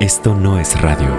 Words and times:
Esto 0.00 0.32
no 0.32 0.60
es 0.60 0.80
radio. 0.80 1.12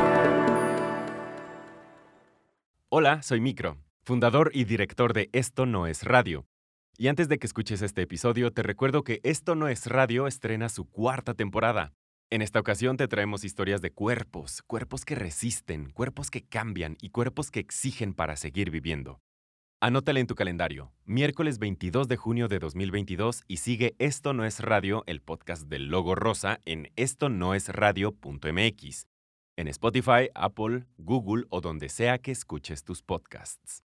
Hola, 2.87 3.21
soy 3.21 3.41
Micro, 3.41 3.77
fundador 4.03 4.51
y 4.53 4.63
director 4.63 5.11
de 5.11 5.29
Esto 5.33 5.65
no 5.65 5.85
es 5.85 6.03
radio. 6.03 6.47
Y 6.97 7.09
antes 7.09 7.27
de 7.27 7.39
que 7.39 7.45
escuches 7.45 7.81
este 7.81 8.03
episodio, 8.03 8.53
te 8.53 8.63
recuerdo 8.63 9.03
que 9.03 9.19
Esto 9.23 9.55
no 9.55 9.67
es 9.67 9.87
radio 9.87 10.27
estrena 10.27 10.69
su 10.69 10.85
cuarta 10.85 11.33
temporada. 11.33 11.91
En 12.29 12.41
esta 12.41 12.61
ocasión 12.61 12.95
te 12.95 13.09
traemos 13.09 13.43
historias 13.43 13.81
de 13.81 13.91
cuerpos, 13.91 14.61
cuerpos 14.65 15.03
que 15.03 15.15
resisten, 15.15 15.91
cuerpos 15.91 16.31
que 16.31 16.45
cambian 16.45 16.95
y 17.01 17.09
cuerpos 17.09 17.51
que 17.51 17.59
exigen 17.59 18.13
para 18.13 18.37
seguir 18.37 18.71
viviendo. 18.71 19.19
Anótale 19.81 20.19
en 20.19 20.27
tu 20.27 20.35
calendario, 20.35 20.91
miércoles 21.05 21.57
22 21.57 22.09
de 22.09 22.17
junio 22.17 22.49
de 22.49 22.59
2022 22.59 23.45
y 23.47 23.57
sigue 23.57 23.95
Esto 23.97 24.33
no 24.33 24.43
es 24.43 24.59
radio, 24.59 25.05
el 25.07 25.21
podcast 25.21 25.69
del 25.69 25.87
logo 25.87 26.15
rosa 26.15 26.59
en 26.65 26.91
esto 26.97 27.29
no 27.29 27.53
es 27.55 27.69
radio.mx, 27.69 29.07
en 29.55 29.67
Spotify, 29.69 30.31
Apple, 30.35 30.85
Google 30.97 31.45
o 31.49 31.61
donde 31.61 31.87
sea 31.87 32.17
que 32.17 32.31
escuches 32.31 32.83
tus 32.83 33.01
podcasts. 33.03 33.85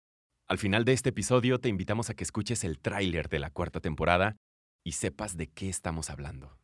Al 0.49 0.57
final 0.57 0.87
de 0.87 0.95
este 0.95 1.11
episodio 1.11 1.59
te 1.59 1.69
invitamos 1.69 2.09
a 2.09 2.15
que 2.15 2.25
escuches 2.25 2.65
el 2.65 2.79
tráiler 2.79 3.29
de 3.29 3.41
la 3.41 3.51
cuarta 3.51 3.81
temporada 3.81 4.37
y 4.85 4.93
sepas 4.93 5.37
de 5.37 5.49
qué 5.49 5.69
estamos 5.69 6.09
hablando. 6.09 6.57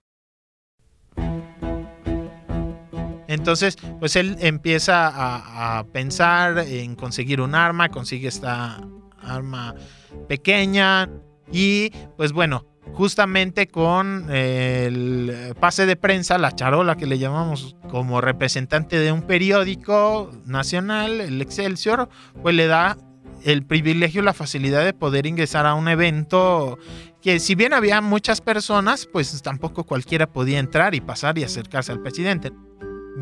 Entonces, 3.29 3.77
pues 3.99 4.17
él 4.17 4.39
empieza 4.41 5.09
a, 5.09 5.79
a 5.79 5.85
pensar 5.89 6.61
en 6.61 6.95
conseguir 6.97 7.43
un 7.43 7.55
arma, 7.55 7.91
consigue 7.91 8.27
esta 8.27 8.81
arma 9.23 9.75
pequeña 10.29 11.09
y 11.53 11.91
pues 12.17 12.33
bueno, 12.33 12.67
justamente 12.93 13.69
con 13.69 14.31
el 14.31 15.55
pase 15.59 15.87
de 15.87 15.97
prensa, 15.97 16.39
la 16.39 16.53
charola 16.53 16.97
que 16.97 17.07
le 17.07 17.19
llamamos 17.19 17.77
como 17.89 18.21
representante 18.21 18.99
de 18.99 19.13
un 19.13 19.23
periódico 19.23 20.31
nacional, 20.45 21.21
el 21.21 21.41
Excelsior, 21.43 22.09
pues 22.43 22.55
le 22.55 22.67
da 22.67 22.97
el 23.45 23.65
privilegio, 23.65 24.23
la 24.23 24.35
facilidad 24.35 24.85
de 24.85 24.93
poder 24.93 25.27
ingresar 25.27 25.67
a 25.67 25.75
un 25.75 25.89
evento 25.89 26.79
que 27.23 27.39
si 27.39 27.55
bien 27.55 27.73
había 27.73 28.01
muchas 28.01 28.41
personas, 28.41 29.07
pues 29.11 29.41
tampoco 29.43 29.85
cualquiera 29.85 30.27
podía 30.27 30.59
entrar 30.59 30.95
y 30.95 31.01
pasar 31.01 31.39
y 31.39 31.45
acercarse 31.45 31.93
al 31.93 32.01
presidente. 32.01 32.53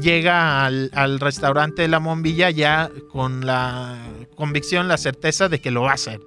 Llega 0.01 0.65
al, 0.65 1.21
restaurante 1.21 1.83
de 1.83 1.89
la 1.89 1.99
Mombilla 1.99 2.51
ya 2.51 2.91
con 3.11 3.45
la 3.45 3.97
convicción, 4.37 4.87
la 4.87 4.97
certeza 4.97 5.49
de 5.49 5.61
que 5.61 5.71
lo 5.71 5.83
va 5.83 5.93
a 5.93 5.95
hacer. 5.95 6.21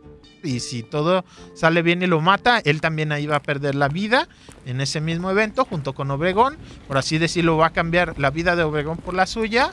Y 0.44 0.60
si 0.60 0.82
todo 0.82 1.24
sale 1.54 1.82
bien 1.82 2.02
y 2.02 2.08
lo 2.08 2.20
mata, 2.20 2.60
él 2.66 2.82
también 2.82 3.12
ahí 3.12 3.28
va 3.28 3.38
a 3.38 3.44
perder 3.44 3.76
la 3.76 3.88
vida 3.88 4.28
en 4.66 4.82
ese 4.82 5.00
mismo 5.00 5.30
evento 5.30 5.66
junto 5.66 5.94
con 5.94 6.10
Obregón. 6.12 6.58
Por 6.88 6.98
así 6.98 7.18
decirlo, 7.18 7.58
va 7.58 7.68
a 7.68 7.74
cambiar 7.74 8.18
la 8.18 8.32
vida 8.32 8.56
de 8.56 8.64
Obregón 8.64 8.98
por 8.98 9.14
la 9.14 9.28
suya 9.28 9.72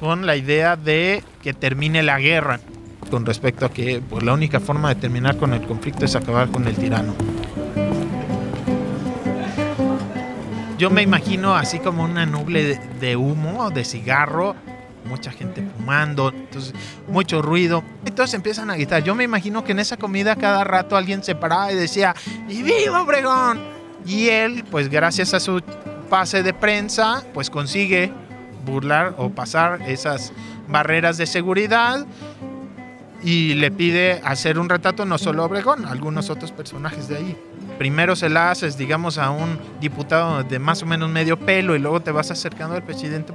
con 0.00 0.26
la 0.26 0.36
idea 0.36 0.76
de 0.76 1.22
que 1.42 1.54
termine 1.54 2.02
la 2.02 2.18
guerra. 2.18 2.60
Con 3.10 3.24
respecto 3.24 3.66
a 3.66 3.70
que 3.70 4.02
pues, 4.08 4.24
la 4.24 4.32
única 4.32 4.58
forma 4.58 4.88
de 4.88 5.00
terminar 5.00 5.36
con 5.36 5.52
el 5.52 5.62
conflicto 5.62 6.04
es 6.04 6.16
acabar 6.16 6.48
con 6.50 6.66
el 6.66 6.74
tirano. 6.74 7.14
Yo 10.78 10.90
me 10.90 11.00
imagino 11.00 11.56
así 11.56 11.78
como 11.78 12.04
una 12.04 12.26
nube 12.26 12.78
de, 13.00 13.16
humo, 13.16 13.70
de 13.70 13.82
cigarro, 13.82 14.54
mucha 15.08 15.30
gente 15.30 15.66
fumando, 15.74 16.28
entonces 16.28 16.74
mucho 17.08 17.40
ruido. 17.40 17.82
Entonces 18.04 18.34
empiezan 18.34 18.68
a 18.70 18.74
gritar. 18.74 19.02
Yo 19.02 19.14
me 19.14 19.24
imagino 19.24 19.64
que 19.64 19.72
en 19.72 19.78
esa 19.78 19.96
comida 19.96 20.36
cada 20.36 20.64
rato 20.64 20.96
alguien 20.96 21.24
se 21.24 21.34
paraba 21.34 21.72
y 21.72 21.76
decía, 21.76 22.14
¡y 22.48 22.62
viva 22.62 23.00
Obregón! 23.00 23.58
Y 24.04 24.28
él, 24.28 24.64
pues 24.70 24.90
gracias 24.90 25.32
a 25.32 25.40
su 25.40 25.62
pase 26.10 26.42
de 26.42 26.52
prensa, 26.52 27.24
pues 27.32 27.48
consigue 27.48 28.12
burlar 28.66 29.14
o 29.16 29.30
pasar 29.30 29.80
esas 29.86 30.34
barreras 30.68 31.16
de 31.16 31.26
seguridad 31.26 32.06
y 33.22 33.54
le 33.54 33.70
pide 33.70 34.20
hacer 34.24 34.58
un 34.58 34.68
retrato 34.68 35.06
no 35.06 35.16
solo 35.16 35.42
a 35.42 35.46
Obregón, 35.46 35.86
algunos 35.86 36.28
otros 36.28 36.52
personajes 36.52 37.08
de 37.08 37.16
ahí. 37.16 37.36
Primero 37.78 38.16
se 38.16 38.28
la 38.28 38.50
haces, 38.50 38.78
digamos, 38.78 39.18
a 39.18 39.30
un 39.30 39.58
diputado 39.80 40.42
de 40.42 40.58
más 40.58 40.82
o 40.82 40.86
menos 40.86 41.10
medio 41.10 41.38
pelo 41.38 41.76
y 41.76 41.78
luego 41.78 42.00
te 42.00 42.10
vas 42.10 42.30
acercando 42.30 42.74
al 42.74 42.82
presidente 42.82 43.32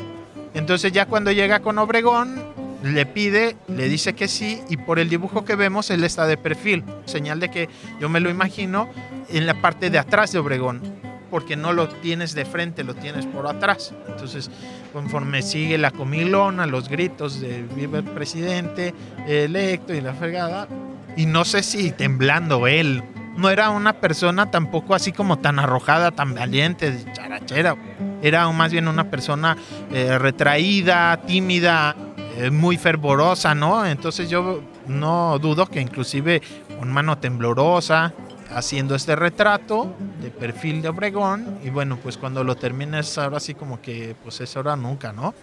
entonces 0.54 0.92
ya 0.92 1.06
cuando 1.06 1.32
llega 1.32 1.62
con 1.62 1.78
Obregón, 1.78 2.44
le 2.84 3.06
pide, 3.06 3.56
le 3.68 3.88
dice 3.88 4.14
que 4.14 4.28
sí 4.28 4.62
y 4.70 4.78
por 4.78 5.00
el 5.00 5.08
dibujo 5.08 5.46
que 5.46 5.56
vemos 5.56 5.90
él 5.92 6.04
está 6.04 6.26
de 6.26 6.38
perfil, 6.38 6.84
señal 7.06 7.40
de 7.40 7.50
que 7.50 7.70
yo 8.00 8.10
me 8.10 8.20
lo 8.20 8.30
imagino 8.30 8.90
en 9.30 9.46
la 9.46 9.62
parte 9.62 9.90
de 9.90 10.00
atrás 10.00 10.32
de 10.32 10.40
Obregón, 10.40 10.82
porque 11.30 11.56
no 11.56 11.74
lo 11.74 11.88
tienes 11.88 12.34
de 12.34 12.44
frente, 12.44 12.84
lo 12.84 12.96
tienes 12.96 13.26
por 13.26 13.48
atrás. 13.48 13.94
Entonces, 14.10 14.50
conforme 14.92 15.42
sigue 15.42 15.78
la 15.78 15.92
comilona, 15.92 16.66
los 16.66 16.90
gritos 16.90 17.40
de 17.40 17.64
viva 17.76 18.00
el 18.00 18.04
presidente 18.04 18.94
electo 19.28 19.94
y 19.94 20.02
la 20.02 20.14
fregada, 20.14 20.68
y 21.16 21.28
no 21.28 21.46
sé 21.46 21.64
si 21.64 21.92
temblando 21.92 22.68
él, 22.68 23.04
no 23.38 23.50
era 23.50 23.70
una 23.70 23.94
persona 23.94 24.52
tampoco 24.52 24.96
así 24.96 25.12
como 25.12 25.40
tan 25.40 25.60
arrojada, 25.60 26.12
tan 26.12 26.34
valiente, 26.34 27.06
charachera 27.14 27.76
era 28.22 28.50
más 28.52 28.72
bien 28.72 28.88
una 28.88 29.10
persona 29.10 29.58
eh, 29.92 30.18
retraída, 30.18 31.18
tímida, 31.26 31.96
eh, 32.38 32.52
muy 32.52 32.78
fervorosa, 32.78 33.56
¿no? 33.56 33.86
Entonces 33.86 34.30
yo 34.30 34.62
no 34.88 35.38
dudo 35.40 35.66
que 35.66 35.82
inclusive 35.82 36.42
con 36.80 36.92
mano 36.92 37.18
temblorosa, 37.18 38.14
haciendo 38.54 38.96
este 38.96 39.16
retrato 39.16 39.96
de 40.22 40.30
perfil 40.30 40.82
de 40.82 40.90
Obregón, 40.90 41.60
y 41.64 41.70
bueno, 41.70 41.98
pues 42.02 42.18
cuando 42.18 42.44
lo 42.44 42.56
termines 42.56 43.18
ahora 43.18 43.40
sí 43.40 43.54
como 43.54 43.82
que 43.82 44.16
pues 44.24 44.42
es 44.42 44.56
ahora 44.56 44.76
nunca, 44.76 45.14
¿no? 45.14 45.34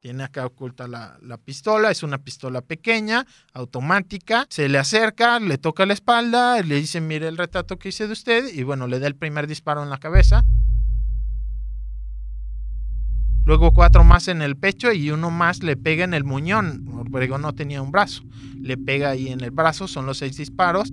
Tiene 0.00 0.22
acá 0.22 0.46
oculta 0.46 0.88
la, 0.88 1.18
la, 1.20 1.36
pistola, 1.36 1.90
es 1.90 2.02
una 2.02 2.16
pistola 2.16 2.62
pequeña, 2.62 3.26
automática. 3.52 4.46
Se 4.48 4.66
le 4.66 4.78
acerca, 4.78 5.38
le 5.40 5.58
toca 5.58 5.84
la 5.84 5.92
espalda, 5.92 6.62
le 6.62 6.76
dice, 6.76 7.02
mire 7.02 7.28
el 7.28 7.36
retrato 7.36 7.78
que 7.78 7.90
hice 7.90 8.06
de 8.06 8.14
usted, 8.14 8.50
y 8.54 8.62
bueno, 8.62 8.86
le 8.86 8.98
da 8.98 9.06
el 9.06 9.14
primer 9.14 9.46
disparo 9.46 9.82
en 9.82 9.90
la 9.90 9.98
cabeza. 9.98 10.42
Luego 13.44 13.72
cuatro 13.72 14.02
más 14.02 14.28
en 14.28 14.40
el 14.40 14.56
pecho 14.56 14.90
y 14.90 15.10
uno 15.10 15.30
más 15.30 15.62
le 15.62 15.76
pega 15.76 16.04
en 16.04 16.14
el 16.14 16.24
muñón. 16.24 16.88
Obregón 16.94 17.42
no 17.42 17.52
tenía 17.54 17.82
un 17.82 17.90
brazo. 17.90 18.22
Le 18.58 18.78
pega 18.78 19.10
ahí 19.10 19.28
en 19.28 19.42
el 19.42 19.50
brazo, 19.50 19.86
son 19.86 20.06
los 20.06 20.16
seis 20.16 20.38
disparos. 20.38 20.90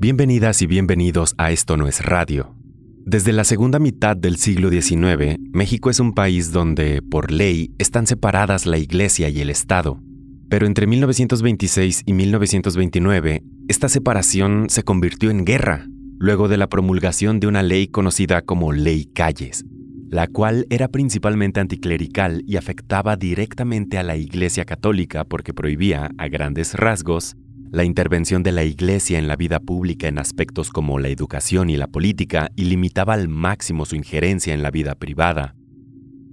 Bienvenidas 0.00 0.60
y 0.60 0.66
bienvenidos 0.66 1.36
a 1.38 1.52
Esto 1.52 1.76
no 1.76 1.86
es 1.86 2.04
radio 2.04 2.63
desde 3.06 3.32
la 3.32 3.44
segunda 3.44 3.78
mitad 3.78 4.16
del 4.16 4.38
siglo 4.38 4.70
XIX, 4.70 5.36
México 5.52 5.90
es 5.90 6.00
un 6.00 6.14
país 6.14 6.52
donde, 6.52 7.02
por 7.02 7.30
ley, 7.30 7.70
están 7.78 8.06
separadas 8.06 8.64
la 8.64 8.78
Iglesia 8.78 9.28
y 9.28 9.42
el 9.42 9.50
Estado. 9.50 10.00
Pero 10.48 10.66
entre 10.66 10.86
1926 10.86 12.02
y 12.06 12.12
1929, 12.14 13.42
esta 13.68 13.90
separación 13.90 14.66
se 14.70 14.84
convirtió 14.84 15.30
en 15.30 15.44
guerra, 15.44 15.86
luego 16.18 16.48
de 16.48 16.56
la 16.56 16.68
promulgación 16.68 17.40
de 17.40 17.46
una 17.46 17.62
ley 17.62 17.88
conocida 17.88 18.40
como 18.40 18.72
Ley 18.72 19.04
Calles, 19.04 19.66
la 20.08 20.26
cual 20.26 20.66
era 20.70 20.88
principalmente 20.88 21.60
anticlerical 21.60 22.42
y 22.46 22.56
afectaba 22.56 23.16
directamente 23.16 23.98
a 23.98 24.02
la 24.02 24.16
Iglesia 24.16 24.64
Católica 24.64 25.24
porque 25.24 25.52
prohibía, 25.52 26.10
a 26.16 26.28
grandes 26.28 26.72
rasgos, 26.72 27.36
la 27.74 27.82
intervención 27.82 28.44
de 28.44 28.52
la 28.52 28.62
Iglesia 28.62 29.18
en 29.18 29.26
la 29.26 29.34
vida 29.34 29.58
pública 29.58 30.06
en 30.06 30.20
aspectos 30.20 30.70
como 30.70 31.00
la 31.00 31.08
educación 31.08 31.70
y 31.70 31.76
la 31.76 31.88
política 31.88 32.48
y 32.54 32.66
limitaba 32.66 33.14
al 33.14 33.26
máximo 33.26 33.84
su 33.84 33.96
injerencia 33.96 34.54
en 34.54 34.62
la 34.62 34.70
vida 34.70 34.94
privada. 34.94 35.56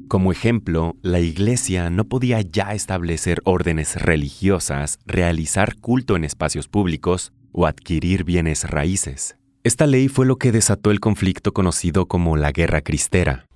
Como 0.07 0.31
ejemplo, 0.31 0.97
la 1.01 1.19
Iglesia 1.19 1.89
no 1.89 2.05
podía 2.05 2.41
ya 2.41 2.73
establecer 2.73 3.41
órdenes 3.43 3.99
religiosas, 3.99 4.99
realizar 5.07 5.77
culto 5.77 6.15
en 6.15 6.25
espacios 6.25 6.67
públicos 6.67 7.33
o 7.51 7.65
adquirir 7.65 8.23
bienes 8.23 8.69
raíces. 8.69 9.35
Esta 9.63 9.87
ley 9.87 10.09
fue 10.09 10.27
lo 10.27 10.37
que 10.37 10.51
desató 10.51 10.91
el 10.91 10.99
conflicto 10.99 11.53
conocido 11.53 12.05
como 12.05 12.37
la 12.37 12.51
Guerra 12.51 12.81
Cristera. 12.81 13.47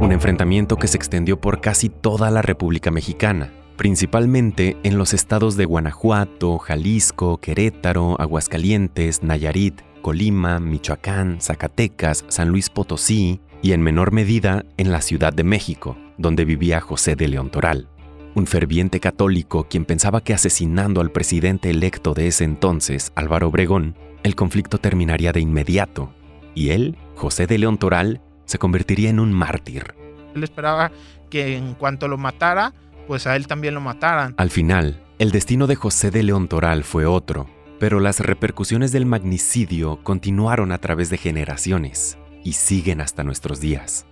Un 0.00 0.10
enfrentamiento 0.10 0.76
que 0.76 0.88
se 0.88 0.96
extendió 0.96 1.40
por 1.40 1.60
casi 1.60 1.90
toda 1.90 2.32
la 2.32 2.42
República 2.42 2.90
Mexicana, 2.90 3.52
principalmente 3.78 4.76
en 4.82 4.98
los 4.98 5.14
estados 5.14 5.56
de 5.56 5.64
Guanajuato, 5.64 6.58
Jalisco, 6.58 7.38
Querétaro, 7.38 8.20
Aguascalientes, 8.20 9.22
Nayarit, 9.22 9.80
Colima, 10.02 10.58
Michoacán, 10.58 11.40
Zacatecas, 11.40 12.24
San 12.28 12.48
Luis 12.48 12.70
Potosí 12.70 13.40
y 13.62 13.72
en 13.72 13.80
menor 13.80 14.12
medida 14.12 14.64
en 14.76 14.90
la 14.90 15.00
Ciudad 15.00 15.32
de 15.32 15.44
México, 15.44 15.96
donde 16.18 16.44
vivía 16.44 16.80
José 16.80 17.14
de 17.14 17.28
León 17.28 17.50
Toral, 17.50 17.88
un 18.34 18.48
ferviente 18.48 18.98
católico 18.98 19.68
quien 19.68 19.84
pensaba 19.84 20.22
que 20.22 20.34
asesinando 20.34 21.00
al 21.00 21.12
presidente 21.12 21.70
electo 21.70 22.14
de 22.14 22.26
ese 22.26 22.42
entonces, 22.42 23.12
Álvaro 23.14 23.46
Obregón, 23.46 23.94
el 24.24 24.34
conflicto 24.34 24.78
terminaría 24.78 25.32
de 25.32 25.40
inmediato, 25.40 26.12
y 26.52 26.70
él, 26.70 26.96
José 27.14 27.46
de 27.46 27.58
León 27.58 27.78
Toral, 27.78 28.22
se 28.44 28.58
convertiría 28.58 29.10
en 29.10 29.20
un 29.20 29.32
mártir. 29.32 29.94
Él 30.34 30.42
esperaba 30.42 30.90
que 31.30 31.56
en 31.56 31.74
cuanto 31.74 32.08
lo 32.08 32.18
matara, 32.18 32.74
pues 33.08 33.26
a 33.26 33.34
él 33.34 33.48
también 33.48 33.74
lo 33.74 33.80
mataran. 33.80 34.34
Al 34.36 34.50
final, 34.50 35.02
el 35.18 35.32
destino 35.32 35.66
de 35.66 35.74
José 35.74 36.12
de 36.12 36.22
León 36.22 36.46
Toral 36.46 36.84
fue 36.84 37.06
otro. 37.06 37.48
Pero 37.80 38.00
las 38.00 38.20
repercusiones 38.20 38.92
del 38.92 39.06
magnicidio 39.06 40.00
continuaron 40.02 40.72
a 40.72 40.78
través 40.78 41.10
de 41.10 41.16
generaciones 41.16 42.18
y 42.44 42.52
siguen 42.52 43.00
hasta 43.00 43.24
nuestros 43.24 43.60
días. 43.60 44.04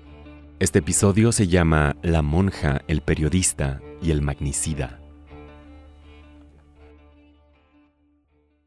Este 0.59 0.79
episodio 0.79 1.33
se 1.33 1.49
llama 1.49 1.97
La 2.03 2.23
monja, 2.23 2.81
el 2.89 3.03
periodista 3.03 3.81
y 4.01 4.13
el 4.13 4.23
magnicida. 4.23 5.01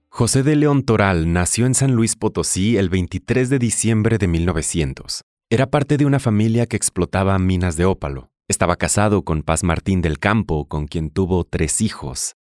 José 0.09 0.43
de 0.43 0.57
León 0.57 0.83
Toral 0.83 1.31
nació 1.31 1.65
en 1.65 1.73
San 1.73 1.93
Luis 1.95 2.15
Potosí 2.17 2.77
el 2.77 2.89
23 2.89 3.49
de 3.49 3.57
diciembre 3.57 4.17
de 4.17 4.27
1900. 4.27 5.21
Era 5.49 5.67
parte 5.71 5.97
de 5.97 6.05
una 6.05 6.19
familia 6.19 6.67
que 6.67 6.75
explotaba 6.75 7.39
minas 7.39 7.77
de 7.77 7.85
ópalo. 7.85 8.28
Estaba 8.49 8.77
casado 8.77 9.21
con 9.21 9.43
Paz 9.43 9.63
Martín 9.63 10.01
del 10.01 10.17
Campo, 10.17 10.67
con 10.67 10.87
quien 10.87 11.11
tuvo 11.11 11.43
tres 11.43 11.81
hijos. 11.81 12.33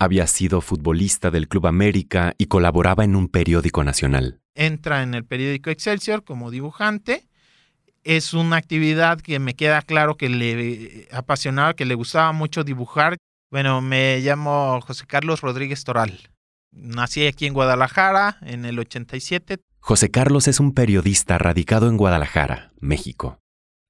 Había 0.00 0.26
sido 0.26 0.60
futbolista 0.60 1.30
del 1.30 1.46
Club 1.46 1.68
América 1.68 2.34
y 2.36 2.46
colaboraba 2.46 3.04
en 3.04 3.14
un 3.14 3.28
periódico 3.28 3.84
nacional. 3.84 4.40
Entra 4.56 5.04
en 5.04 5.14
el 5.14 5.24
periódico 5.24 5.70
Excelsior 5.70 6.24
como 6.24 6.50
dibujante. 6.50 7.28
Es 8.02 8.34
una 8.34 8.56
actividad 8.56 9.20
que 9.20 9.38
me 9.38 9.54
queda 9.54 9.82
claro 9.82 10.16
que 10.16 10.28
le 10.28 11.06
apasionaba, 11.12 11.74
que 11.74 11.84
le 11.84 11.94
gustaba 11.94 12.32
mucho 12.32 12.64
dibujar. 12.64 13.16
Bueno, 13.48 13.80
me 13.80 14.18
llamo 14.18 14.80
José 14.80 15.06
Carlos 15.06 15.42
Rodríguez 15.42 15.84
Toral. 15.84 16.28
Nací 16.72 17.24
aquí 17.24 17.46
en 17.46 17.54
Guadalajara 17.54 18.38
en 18.40 18.64
el 18.64 18.80
87. 18.80 19.58
José 19.78 20.10
Carlos 20.10 20.48
es 20.48 20.58
un 20.58 20.74
periodista 20.74 21.38
radicado 21.38 21.88
en 21.88 21.98
Guadalajara, 21.98 22.72
México. 22.80 23.38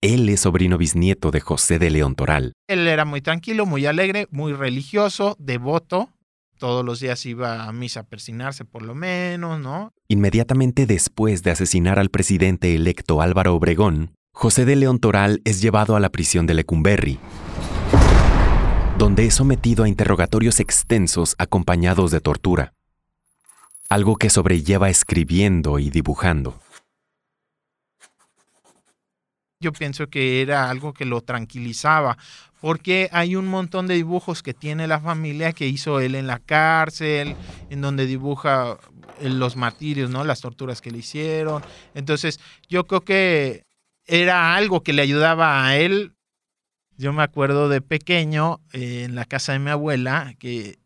Él 0.03 0.29
es 0.31 0.41
sobrino 0.41 0.79
bisnieto 0.79 1.31
de 1.31 1.39
José 1.39 1.79
de 1.79 1.89
León 1.89 2.17
Toral. 2.17 2.55
Él 2.67 2.89
era 2.89 3.05
muy 3.05 3.21
tranquilo, 3.21 3.67
muy 3.67 3.87
alegre, 3.87 4.27
muy 4.33 4.53
religioso, 4.53 5.37
devoto. 5.39 6.11
Todos 6.59 6.85
los 6.85 6.99
días 6.99 7.25
iba 7.25 7.69
a 7.69 7.73
misa 7.73 8.01
a 8.01 8.03
persinarse 8.03 8.65
por 8.65 8.83
lo 8.83 8.97
menos, 8.97 9.61
¿no? 9.61 9.93
Inmediatamente 10.09 10.87
después 10.87 11.45
de 11.45 11.53
asesinar 11.53 12.01
al 12.01 12.11
presidente 12.11 12.75
electo 12.75 13.23
Álvaro 13.23 13.55
Obregón, 13.55 14.13
José 14.35 14.65
de 14.65 14.75
León 14.75 14.99
Toral 14.99 15.41
es 15.45 15.63
llevado 15.63 15.95
a 15.95 16.01
la 16.01 16.11
prisión 16.11 16.49
de 16.49 16.55
Lecumberri, 16.55 17.21
donde 18.99 19.27
es 19.27 19.35
sometido 19.35 19.85
a 19.85 19.89
interrogatorios 19.89 20.59
extensos 20.59 21.37
acompañados 21.39 22.11
de 22.11 22.21
tortura, 22.21 22.73
algo 23.89 24.17
que 24.17 24.31
sobrelleva 24.31 24.91
escribiendo 24.91 25.79
y 25.79 25.91
dibujando. 25.91 26.59
Yo 29.63 29.73
pienso 29.73 30.09
que 30.09 30.43
era 30.43 30.69
algo 30.69 30.93
que 30.93 31.07
lo 31.07 31.23
tranquilizaba, 31.23 32.19
porque 32.61 33.09
hay 33.13 33.37
un 33.37 33.47
montón 33.47 33.87
de 33.87 33.95
dibujos 33.95 34.43
que 34.43 34.53
tiene 34.53 34.87
la 34.87 35.01
familia 35.01 35.53
que 35.53 35.67
hizo 35.67 36.01
él 36.01 36.15
en 36.15 36.27
la 36.27 36.39
cárcel, 36.39 37.35
en 37.71 37.81
donde 37.81 38.07
dibuja 38.07 38.77
los 39.23 39.57
martirios, 39.57 40.11
¿no? 40.11 40.25
Las 40.25 40.41
torturas 40.41 40.81
que 40.81 40.91
le 40.91 40.99
hicieron. 40.99 41.63
Entonces, 41.95 42.41
yo 42.69 42.87
creo 42.87 43.01
que 43.01 43.65
era 44.07 44.55
algo 44.55 44.83
que 44.83 44.93
le 44.93 45.03
ayudaba 45.03 45.65
a 45.65 45.79
él 45.79 46.13
yo 47.03 47.13
me 47.13 47.23
acuerdo 47.23 47.69
de 47.69 47.81
pequeño 47.81 48.61
eh, 48.73 49.05
en 49.05 49.15
la 49.15 49.25
casa 49.25 49.53
de 49.53 49.59
mi 49.59 49.71
abuela, 49.71 50.35
que 50.39 50.61
eh, 50.61 50.79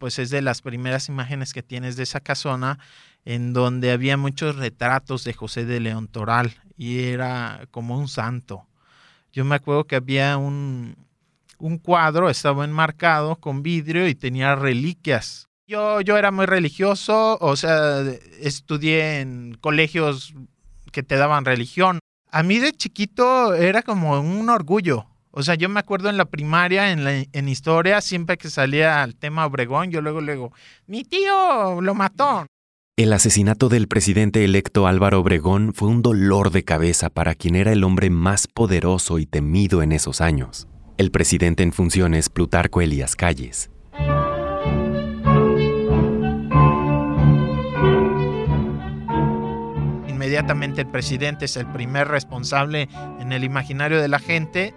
pues 0.00 0.18
es 0.18 0.30
de 0.30 0.40
las 0.40 0.62
primeras 0.62 1.10
imágenes 1.10 1.52
que 1.52 1.62
tienes 1.62 1.94
de 1.94 2.04
esa 2.04 2.20
casona, 2.20 2.78
en 3.26 3.52
donde 3.52 3.92
había 3.92 4.16
muchos 4.16 4.56
retratos 4.56 5.24
de 5.24 5.34
José 5.34 5.66
de 5.66 5.78
León 5.78 6.08
Toral 6.08 6.54
y 6.78 7.00
era 7.00 7.66
como 7.70 7.98
un 7.98 8.08
santo. 8.08 8.66
Yo 9.30 9.44
me 9.44 9.56
acuerdo 9.56 9.84
que 9.84 9.96
había 9.96 10.38
un, 10.38 10.96
un 11.58 11.76
cuadro, 11.76 12.30
estaba 12.30 12.64
enmarcado 12.64 13.36
con 13.36 13.62
vidrio 13.62 14.08
y 14.08 14.14
tenía 14.14 14.56
reliquias. 14.56 15.46
Yo, 15.66 16.00
yo 16.00 16.16
era 16.16 16.30
muy 16.30 16.46
religioso, 16.46 17.36
o 17.38 17.54
sea, 17.54 18.00
estudié 18.40 19.20
en 19.20 19.58
colegios 19.60 20.32
que 20.92 21.02
te 21.02 21.16
daban 21.16 21.44
religión. 21.44 21.98
A 22.30 22.42
mí 22.42 22.58
de 22.58 22.72
chiquito 22.72 23.54
era 23.54 23.82
como 23.82 24.18
un 24.18 24.48
orgullo 24.48 25.09
o 25.32 25.42
sea, 25.42 25.54
yo 25.54 25.68
me 25.68 25.80
acuerdo 25.80 26.10
en 26.10 26.16
la 26.16 26.24
primaria, 26.24 26.90
en, 26.90 27.04
la, 27.04 27.24
en 27.32 27.48
historia, 27.48 28.00
siempre 28.00 28.36
que 28.36 28.50
salía 28.50 29.02
el 29.04 29.16
tema 29.16 29.46
Obregón, 29.46 29.90
yo 29.90 30.00
luego, 30.00 30.20
luego, 30.20 30.52
mi 30.86 31.04
tío 31.04 31.80
lo 31.80 31.94
mató. 31.94 32.46
El 32.96 33.12
asesinato 33.12 33.68
del 33.68 33.88
presidente 33.88 34.44
electo 34.44 34.86
Álvaro 34.86 35.20
Obregón 35.20 35.72
fue 35.72 35.88
un 35.88 36.02
dolor 36.02 36.50
de 36.50 36.64
cabeza 36.64 37.08
para 37.08 37.34
quien 37.34 37.56
era 37.56 37.72
el 37.72 37.84
hombre 37.84 38.10
más 38.10 38.46
poderoso 38.46 39.18
y 39.18 39.26
temido 39.26 39.82
en 39.82 39.92
esos 39.92 40.20
años, 40.20 40.68
el 40.98 41.10
presidente 41.10 41.62
en 41.62 41.72
funciones 41.72 42.28
Plutarco 42.28 42.80
Elías 42.80 43.16
Calles. 43.16 43.70
Inmediatamente 50.08 50.82
el 50.82 50.88
presidente 50.88 51.46
es 51.46 51.56
el 51.56 51.66
primer 51.66 52.08
responsable 52.08 52.88
en 53.18 53.32
el 53.32 53.44
imaginario 53.44 54.02
de 54.02 54.08
la 54.08 54.18
gente 54.18 54.74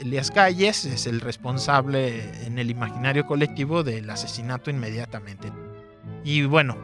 Elías 0.00 0.30
Calles 0.30 0.84
es 0.84 1.06
el 1.06 1.20
responsable 1.20 2.44
en 2.46 2.58
el 2.58 2.70
imaginario 2.70 3.26
colectivo 3.26 3.82
del 3.82 4.08
asesinato 4.10 4.70
inmediatamente. 4.70 5.52
Y 6.24 6.44
bueno, 6.44 6.76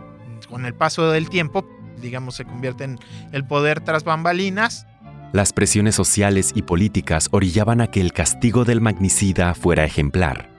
con 0.48 0.66
el 0.66 0.74
paso 0.74 1.10
del 1.10 1.28
tiempo, 1.28 1.66
digamos, 2.00 2.36
se 2.36 2.44
convierte 2.44 2.84
en 2.84 2.98
el 3.32 3.46
poder 3.46 3.80
tras 3.80 4.04
bambalinas. 4.04 4.86
Las 5.32 5.52
presiones 5.52 5.94
sociales 5.94 6.52
y 6.54 6.62
políticas 6.62 7.28
orillaban 7.32 7.80
a 7.80 7.88
que 7.88 8.00
el 8.00 8.12
castigo 8.12 8.64
del 8.64 8.80
magnicida 8.80 9.54
fuera 9.54 9.84
ejemplar. 9.84 10.50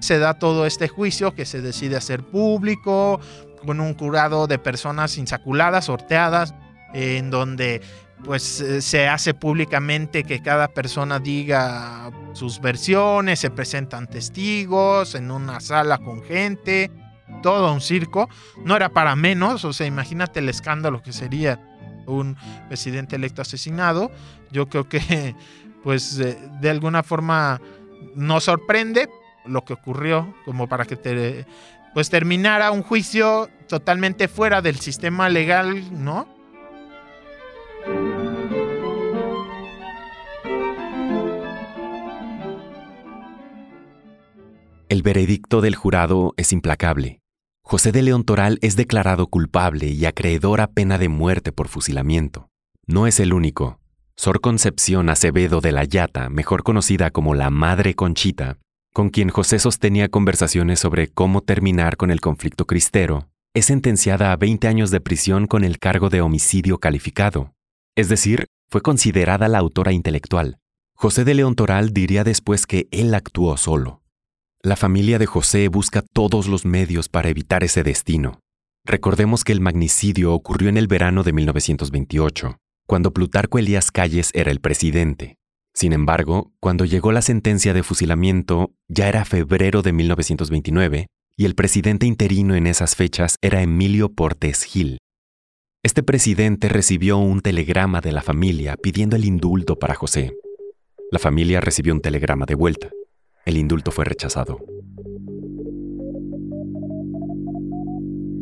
Se 0.00 0.18
da 0.18 0.34
todo 0.34 0.66
este 0.66 0.88
juicio 0.88 1.34
que 1.34 1.44
se 1.44 1.60
decide 1.60 1.96
hacer 1.96 2.22
público, 2.24 3.20
con 3.64 3.80
un 3.80 3.94
curado 3.94 4.46
de 4.46 4.58
personas 4.58 5.16
insaculadas, 5.18 5.84
sorteadas, 5.84 6.54
en 6.94 7.30
donde 7.30 7.80
pues 8.24 8.60
eh, 8.60 8.80
se 8.82 9.08
hace 9.08 9.34
públicamente 9.34 10.24
que 10.24 10.40
cada 10.40 10.68
persona 10.68 11.18
diga 11.18 12.10
sus 12.32 12.60
versiones, 12.60 13.40
se 13.40 13.50
presentan 13.50 14.06
testigos 14.06 15.14
en 15.14 15.30
una 15.30 15.60
sala 15.60 15.98
con 15.98 16.22
gente, 16.22 16.90
todo 17.42 17.72
un 17.72 17.80
circo. 17.80 18.28
No 18.64 18.76
era 18.76 18.88
para 18.90 19.16
menos, 19.16 19.64
o 19.64 19.72
sea, 19.72 19.86
imagínate 19.86 20.40
el 20.40 20.48
escándalo 20.48 21.02
que 21.02 21.12
sería 21.12 21.60
un 22.06 22.36
presidente 22.68 23.16
electo 23.16 23.42
asesinado. 23.42 24.10
Yo 24.50 24.68
creo 24.68 24.88
que 24.88 25.34
pues 25.82 26.16
de 26.16 26.70
alguna 26.70 27.02
forma 27.02 27.60
nos 28.14 28.44
sorprende 28.44 29.08
lo 29.44 29.64
que 29.64 29.72
ocurrió 29.72 30.34
como 30.44 30.68
para 30.68 30.84
que 30.84 30.96
te, 30.96 31.46
pues 31.94 32.10
terminara 32.10 32.70
un 32.70 32.82
juicio 32.82 33.50
totalmente 33.68 34.28
fuera 34.28 34.62
del 34.62 34.78
sistema 34.78 35.28
legal, 35.28 35.82
¿no? 35.92 36.41
El 44.88 45.02
veredicto 45.02 45.62
del 45.62 45.74
jurado 45.74 46.34
es 46.36 46.52
implacable. 46.52 47.20
José 47.64 47.92
de 47.92 48.02
León 48.02 48.24
Toral 48.24 48.58
es 48.60 48.76
declarado 48.76 49.26
culpable 49.26 49.86
y 49.86 50.04
acreedor 50.04 50.60
a 50.60 50.66
pena 50.66 50.98
de 50.98 51.08
muerte 51.08 51.50
por 51.50 51.68
fusilamiento. 51.68 52.50
No 52.86 53.06
es 53.06 53.18
el 53.18 53.32
único. 53.32 53.80
Sor 54.16 54.42
Concepción 54.42 55.08
Acevedo 55.08 55.62
de 55.62 55.72
la 55.72 55.84
Yata, 55.84 56.28
mejor 56.28 56.62
conocida 56.62 57.10
como 57.10 57.34
la 57.34 57.48
Madre 57.48 57.94
Conchita, 57.94 58.58
con 58.92 59.08
quien 59.08 59.30
José 59.30 59.58
sostenía 59.58 60.10
conversaciones 60.10 60.80
sobre 60.80 61.08
cómo 61.08 61.40
terminar 61.40 61.96
con 61.96 62.10
el 62.10 62.20
conflicto 62.20 62.66
cristero, 62.66 63.30
es 63.54 63.66
sentenciada 63.66 64.32
a 64.32 64.36
20 64.36 64.68
años 64.68 64.90
de 64.90 65.00
prisión 65.00 65.46
con 65.46 65.64
el 65.64 65.78
cargo 65.78 66.10
de 66.10 66.20
homicidio 66.20 66.78
calificado. 66.78 67.54
Es 67.94 68.08
decir, 68.08 68.46
fue 68.70 68.80
considerada 68.80 69.48
la 69.48 69.58
autora 69.58 69.92
intelectual. 69.92 70.58
José 70.94 71.24
de 71.24 71.34
León 71.34 71.54
Toral 71.54 71.92
diría 71.92 72.24
después 72.24 72.66
que 72.66 72.88
él 72.90 73.14
actuó 73.14 73.56
solo. 73.58 74.02
La 74.62 74.76
familia 74.76 75.18
de 75.18 75.26
José 75.26 75.68
busca 75.68 76.02
todos 76.14 76.46
los 76.46 76.64
medios 76.64 77.08
para 77.10 77.28
evitar 77.28 77.64
ese 77.64 77.82
destino. 77.82 78.40
Recordemos 78.86 79.44
que 79.44 79.52
el 79.52 79.60
magnicidio 79.60 80.32
ocurrió 80.32 80.70
en 80.70 80.78
el 80.78 80.86
verano 80.86 81.22
de 81.22 81.32
1928, 81.34 82.56
cuando 82.86 83.12
Plutarco 83.12 83.58
Elías 83.58 83.90
Calles 83.90 84.30
era 84.32 84.50
el 84.50 84.60
presidente. 84.60 85.36
Sin 85.74 85.92
embargo, 85.92 86.52
cuando 86.60 86.84
llegó 86.84 87.12
la 87.12 87.22
sentencia 87.22 87.74
de 87.74 87.82
fusilamiento, 87.82 88.72
ya 88.88 89.08
era 89.08 89.24
febrero 89.24 89.82
de 89.82 89.92
1929 89.92 91.06
y 91.36 91.44
el 91.44 91.54
presidente 91.54 92.06
interino 92.06 92.54
en 92.54 92.66
esas 92.66 92.96
fechas 92.96 93.36
era 93.42 93.62
Emilio 93.62 94.12
Portes 94.12 94.62
Gil. 94.64 94.98
Este 95.84 96.04
presidente 96.04 96.68
recibió 96.68 97.18
un 97.18 97.40
telegrama 97.40 98.00
de 98.00 98.12
la 98.12 98.22
familia 98.22 98.76
pidiendo 98.76 99.16
el 99.16 99.24
indulto 99.24 99.80
para 99.80 99.96
José. 99.96 100.32
La 101.10 101.18
familia 101.18 101.60
recibió 101.60 101.92
un 101.92 102.00
telegrama 102.00 102.46
de 102.46 102.54
vuelta. 102.54 102.88
El 103.44 103.56
indulto 103.56 103.90
fue 103.90 104.04
rechazado. 104.04 104.60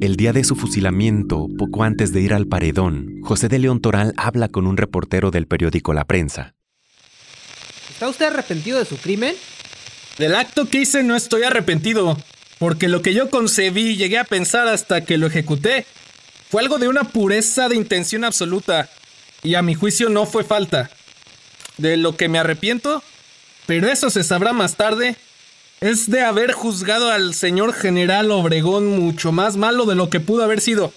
El 0.03 0.17
día 0.17 0.35
de 0.35 0.45
su 0.45 0.55
fusilamiento, 0.55 1.49
poco 1.57 1.83
antes 1.83 2.13
de 2.13 2.21
ir 2.21 2.35
al 2.35 2.47
paredón, 2.47 3.23
José 3.23 3.49
de 3.49 3.59
León 3.59 3.81
Toral 3.81 4.13
habla 4.19 4.49
con 4.49 4.67
un 4.67 4.77
reportero 4.77 5.31
del 5.31 5.47
periódico 5.47 5.95
La 5.95 6.05
Prensa. 6.05 6.55
¿Está 7.89 8.11
usted 8.11 8.27
arrepentido 8.27 8.79
de 8.79 8.85
su 8.85 8.99
crimen? 8.99 9.35
Del 10.19 10.35
acto 10.35 10.69
que 10.69 10.83
hice 10.83 11.03
no 11.03 11.17
estoy 11.17 11.45
arrepentido. 11.45 12.19
porque 12.59 12.89
lo 12.89 13.01
que 13.01 13.15
yo 13.15 13.31
concebí 13.31 13.93
y 13.93 13.97
llegué 13.97 14.19
a 14.19 14.25
pensar 14.25 14.69
hasta 14.69 15.07
que 15.07 15.17
lo 15.17 15.27
ejecuté 15.27 15.87
fue 16.51 16.63
algo 16.63 16.79
de 16.79 16.89
una 16.89 17.05
pureza 17.05 17.69
de 17.69 17.77
intención 17.77 18.25
absoluta, 18.25 18.91
y 19.43 19.55
a 19.55 19.63
mi 19.63 19.75
juicio 19.75 20.09
no 20.09 20.27
fue 20.27 20.43
falta. 20.43 20.91
De 21.79 21.97
lo 21.97 22.17
que 22.17 22.29
me 22.29 22.41
arrepiento, 22.41 23.03
pero 23.67 23.89
eso 23.89 24.11
se 24.11 24.25
sabrá 24.25 24.53
más 24.53 24.75
tarde, 24.75 25.17
es 25.81 26.11
de 26.11 26.23
haber 26.23 26.53
juzgado 26.53 27.11
al 27.11 27.35
señor 27.35 27.73
general 27.73 28.33
Obregón 28.33 28.89
mucho 28.99 29.31
más 29.31 29.57
malo 29.57 29.87
de 29.87 29.95
lo 29.95 30.11
que 30.11 30.19
pudo 30.19 30.43
haber 30.43 30.61
sido, 30.61 30.93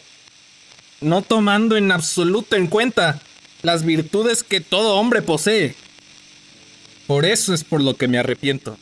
no 1.02 1.22
tomando 1.22 1.78
en 1.78 1.92
absoluto 1.92 2.56
en 2.56 2.68
cuenta 2.68 3.22
las 3.62 3.86
virtudes 3.86 4.44
que 4.44 4.60
todo 4.60 4.96
hombre 4.96 5.22
posee. 5.22 5.76
Por 7.06 7.26
eso 7.26 7.54
es 7.54 7.64
por 7.64 7.82
lo 7.82 7.96
que 7.96 8.08
me 8.08 8.18
arrepiento. 8.18 8.78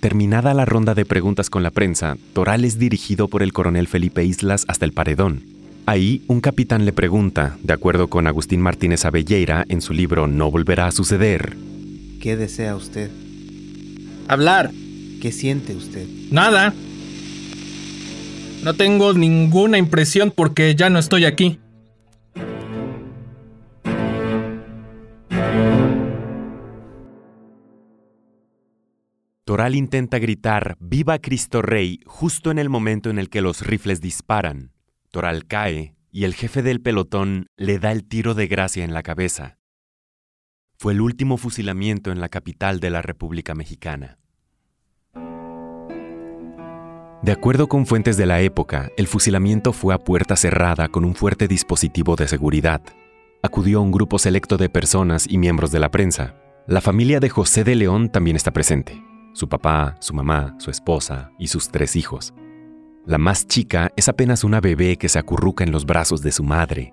Terminada 0.00 0.54
la 0.54 0.64
ronda 0.64 0.94
de 0.94 1.04
preguntas 1.04 1.50
con 1.50 1.62
la 1.62 1.70
prensa, 1.70 2.16
Toral 2.32 2.64
es 2.64 2.78
dirigido 2.78 3.28
por 3.28 3.42
el 3.42 3.52
coronel 3.52 3.86
Felipe 3.86 4.24
Islas 4.24 4.64
hasta 4.66 4.86
el 4.86 4.92
paredón. 4.92 5.42
Ahí, 5.84 6.22
un 6.26 6.40
capitán 6.40 6.86
le 6.86 6.92
pregunta, 6.94 7.58
de 7.62 7.74
acuerdo 7.74 8.08
con 8.08 8.26
Agustín 8.26 8.62
Martínez 8.62 9.04
Avelleira 9.04 9.66
en 9.68 9.82
su 9.82 9.92
libro 9.92 10.26
No 10.26 10.50
volverá 10.50 10.86
a 10.86 10.90
suceder. 10.90 11.54
¿Qué 12.18 12.36
desea 12.36 12.76
usted? 12.76 13.10
Hablar. 14.26 14.70
¿Qué 15.20 15.32
siente 15.32 15.76
usted? 15.76 16.06
Nada. 16.30 16.72
No 18.62 18.72
tengo 18.72 19.12
ninguna 19.12 19.76
impresión 19.76 20.32
porque 20.34 20.74
ya 20.74 20.88
no 20.88 20.98
estoy 20.98 21.26
aquí. 21.26 21.58
Toral 29.50 29.74
intenta 29.74 30.20
gritar 30.20 30.76
¡Viva 30.78 31.18
Cristo 31.18 31.60
Rey! 31.60 31.98
justo 32.06 32.52
en 32.52 32.60
el 32.60 32.68
momento 32.68 33.10
en 33.10 33.18
el 33.18 33.28
que 33.28 33.42
los 33.42 33.66
rifles 33.66 34.00
disparan. 34.00 34.70
Toral 35.10 35.48
cae 35.48 35.96
y 36.12 36.22
el 36.22 36.34
jefe 36.34 36.62
del 36.62 36.80
pelotón 36.80 37.48
le 37.56 37.80
da 37.80 37.90
el 37.90 38.04
tiro 38.04 38.34
de 38.34 38.46
gracia 38.46 38.84
en 38.84 38.94
la 38.94 39.02
cabeza. 39.02 39.58
Fue 40.78 40.92
el 40.92 41.00
último 41.00 41.36
fusilamiento 41.36 42.12
en 42.12 42.20
la 42.20 42.28
capital 42.28 42.78
de 42.78 42.90
la 42.90 43.02
República 43.02 43.56
Mexicana. 43.56 44.20
De 47.24 47.32
acuerdo 47.32 47.66
con 47.66 47.86
fuentes 47.86 48.16
de 48.16 48.26
la 48.26 48.42
época, 48.42 48.92
el 48.96 49.08
fusilamiento 49.08 49.72
fue 49.72 49.92
a 49.92 49.98
puerta 49.98 50.36
cerrada 50.36 50.86
con 50.90 51.04
un 51.04 51.16
fuerte 51.16 51.48
dispositivo 51.48 52.14
de 52.14 52.28
seguridad. 52.28 52.82
Acudió 53.42 53.82
un 53.82 53.90
grupo 53.90 54.20
selecto 54.20 54.58
de 54.58 54.68
personas 54.68 55.26
y 55.28 55.38
miembros 55.38 55.72
de 55.72 55.80
la 55.80 55.90
prensa. 55.90 56.36
La 56.68 56.80
familia 56.80 57.18
de 57.18 57.30
José 57.30 57.64
de 57.64 57.74
León 57.74 58.10
también 58.10 58.36
está 58.36 58.52
presente. 58.52 59.09
Su 59.32 59.48
papá, 59.48 59.96
su 60.00 60.14
mamá, 60.14 60.54
su 60.58 60.70
esposa 60.70 61.30
y 61.38 61.48
sus 61.48 61.70
tres 61.70 61.96
hijos. 61.96 62.34
La 63.06 63.18
más 63.18 63.46
chica 63.46 63.92
es 63.96 64.08
apenas 64.08 64.44
una 64.44 64.60
bebé 64.60 64.96
que 64.96 65.08
se 65.08 65.18
acurruca 65.18 65.64
en 65.64 65.72
los 65.72 65.86
brazos 65.86 66.22
de 66.22 66.32
su 66.32 66.44
madre, 66.44 66.92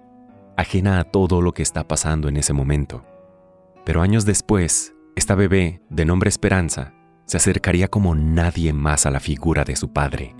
ajena 0.56 1.00
a 1.00 1.03
todo 1.03 1.41
lo 1.41 1.53
que 1.53 1.63
está 1.63 1.88
pasando 1.88 2.29
en 2.29 2.38
ese 2.38 2.53
momento. 2.53 3.06
Pero 3.86 4.01
años 4.01 4.25
después, 4.25 4.96
esta 5.15 5.36
bebé, 5.36 5.82
de 5.89 6.06
nombre 6.06 6.29
Esperanza, 6.29 6.94
se 7.25 7.38
acercaría 7.38 7.88
como 7.88 8.15
nadie 8.15 8.72
más 8.72 9.06
a 9.06 9.12
la 9.12 9.20
figura 9.20 9.63
de 9.63 9.75
su 9.75 9.91
padre. 9.91 10.36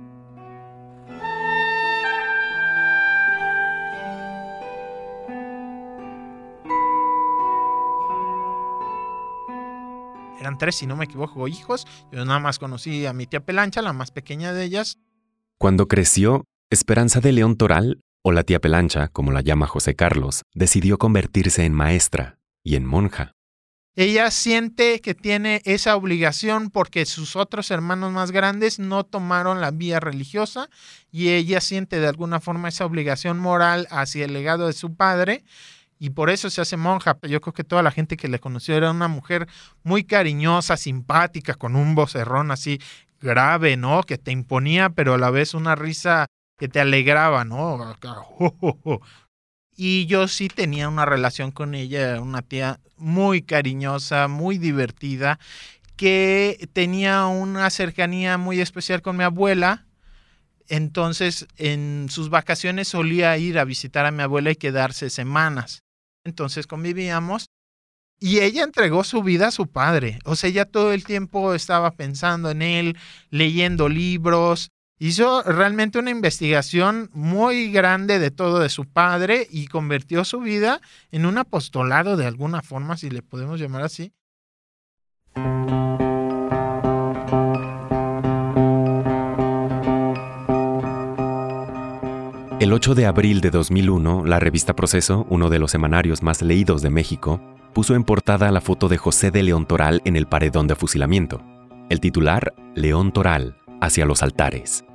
Eran 10.48 10.58
tres, 10.58 10.78
si 10.78 10.88
no 10.88 10.96
me 10.96 11.04
equivoco, 11.04 11.50
hijos. 11.50 11.86
Yo 12.10 12.24
nada 12.24 12.40
más 12.40 12.58
conocí 12.58 13.06
a 13.06 13.12
mi 13.12 13.28
tía 13.28 13.42
Pelancha, 13.42 13.82
la 13.82 13.92
más 13.92 14.12
pequeña 14.12 14.54
de 14.54 14.64
ellas. 14.64 14.98
Cuando 15.58 15.90
creció, 15.90 16.46
Esperanza 16.70 17.20
de 17.20 17.34
León 17.34 17.58
Toral, 17.58 18.00
o 18.22 18.32
la 18.32 18.44
tía 18.44 18.62
Pelancha, 18.62 19.10
como 19.10 19.34
la 19.34 19.42
llama 19.42 19.68
José 19.68 19.98
Carlos, 19.98 20.44
decidió 20.54 20.98
convertirse 20.98 21.66
en 21.66 21.74
maestra 21.74 22.40
y 22.64 22.78
en 22.78 22.86
monja. 22.86 23.34
Ella 23.98 24.32
siente 24.32 25.02
que 25.02 25.14
tiene 25.16 25.62
esa 25.66 25.98
obligación 25.98 26.70
porque 26.70 27.06
sus 27.06 27.36
otros 27.36 27.70
hermanos 27.70 28.14
más 28.14 28.32
grandes 28.32 28.80
no 28.80 29.04
tomaron 29.04 29.60
la 29.60 29.72
vía 29.72 30.00
religiosa 30.00 30.70
y 31.12 31.28
ella 31.30 31.60
siente 31.60 32.00
de 32.00 32.08
alguna 32.08 32.40
forma 32.40 32.70
esa 32.70 32.86
obligación 32.86 33.38
moral 33.38 33.86
hacia 33.92 34.24
el 34.24 34.32
legado 34.32 34.68
de 34.68 34.74
su 34.74 34.96
padre 34.96 35.44
y 36.00 36.12
por 36.12 36.30
eso 36.30 36.50
se 36.50 36.62
hace 36.62 36.78
monja. 36.78 37.18
Yo 37.24 37.42
creo 37.42 37.54
que 37.54 37.64
toda 37.64 37.84
la 37.84 37.92
gente 37.92 38.18
que 38.18 38.28
le 38.28 38.40
conoció 38.40 38.76
era 38.76 38.92
una 38.92 39.08
mujer 39.08 39.48
muy 39.84 40.04
cariñosa, 40.04 40.78
simpática, 40.78 41.56
con 41.56 41.76
un 41.76 41.96
vocerrón 41.96 42.52
así 42.52 42.80
grave, 43.20 43.78
¿no? 43.78 44.04
Que 44.04 44.18
te 44.18 44.32
imponía, 44.32 44.90
pero 44.90 45.16
a 45.16 45.18
la 45.18 45.32
vez 45.32 45.54
una 45.54 45.76
risa 45.76 46.28
que 46.58 46.68
te 46.68 46.80
alegraba, 46.80 47.46
¿no? 47.46 47.96
Y 49.80 50.08
yo 50.08 50.28
sí 50.28 50.48
tenía 50.48 50.90
una 50.90 51.06
relación 51.06 51.52
con 51.52 51.76
ella, 51.76 52.20
una 52.20 52.42
tía 52.42 52.80
muy 52.98 53.44
cariñosa, 53.44 54.28
muy 54.28 54.58
divertida, 54.58 55.38
que 55.96 56.68
tenía 56.74 57.28
una 57.28 57.70
cercanía 57.70 58.40
muy 58.40 58.60
especial 58.60 59.04
con 59.04 59.18
mi 59.18 59.24
abuela. 59.24 59.86
Entonces, 60.68 61.48
en 61.58 62.08
sus 62.10 62.32
vacaciones 62.32 62.88
solía 62.88 63.38
ir 63.38 63.60
a 63.60 63.66
visitar 63.66 64.08
a 64.08 64.12
mi 64.12 64.24
abuela 64.24 64.50
y 64.50 64.56
quedarse 64.56 65.12
semanas. 65.12 65.84
Entonces 66.28 66.68
convivíamos 66.68 67.50
y 68.20 68.40
ella 68.40 68.64
entregó 68.64 69.04
su 69.04 69.24
vida 69.24 69.48
a 69.48 69.52
su 69.52 69.68
padre. 69.68 70.20
O 70.26 70.36
sea, 70.36 70.50
ella 70.50 70.66
todo 70.66 70.94
el 70.94 71.04
tiempo 71.04 71.54
estaba 71.54 71.92
pensando 71.92 72.52
en 72.52 72.62
él, 72.62 72.98
leyendo 73.30 73.90
libros, 73.90 74.72
Hizo 75.00 75.44
realmente 75.44 76.00
una 76.00 76.10
investigación 76.10 77.12
muy 77.14 77.72
grande 77.72 78.18
de 78.18 78.32
todo 78.32 78.60
de 78.60 78.70
su 78.70 78.86
padre 78.86 79.48
y 79.52 79.68
convirtió 79.68 80.26
su 80.26 80.40
vida 80.40 80.82
en 81.12 81.28
un 81.28 81.38
apostolado 81.38 82.18
de 82.18 82.26
alguna 82.26 82.64
forma, 82.64 82.98
si 82.98 83.12
le 83.12 83.22
podemos 83.22 83.60
llamar 83.60 83.84
así. 83.84 84.12
El 92.60 92.74
8 92.74 92.96
de 92.96 93.06
abril 93.06 93.40
de 93.40 93.52
2001, 93.52 94.26
la 94.26 94.40
revista 94.40 94.76
Proceso, 94.76 95.28
uno 95.30 95.52
de 95.52 95.60
los 95.60 95.70
semanarios 95.70 96.24
más 96.24 96.42
leídos 96.42 96.82
de 96.82 96.90
México, 96.90 97.40
puso 97.72 97.94
en 97.94 98.04
portada 98.04 98.50
la 98.50 98.62
foto 98.62 98.90
de 98.90 98.98
José 98.98 99.30
de 99.30 99.44
León 99.44 99.68
Toral 99.68 100.02
en 100.06 100.16
el 100.16 100.26
paredón 100.26 100.66
de 100.66 100.74
fusilamiento. 100.74 101.40
El 101.90 102.00
titular, 102.00 102.56
León 102.74 103.12
Toral, 103.12 103.58
hacia 103.80 104.08
los 104.08 104.24
altares. 104.24 104.86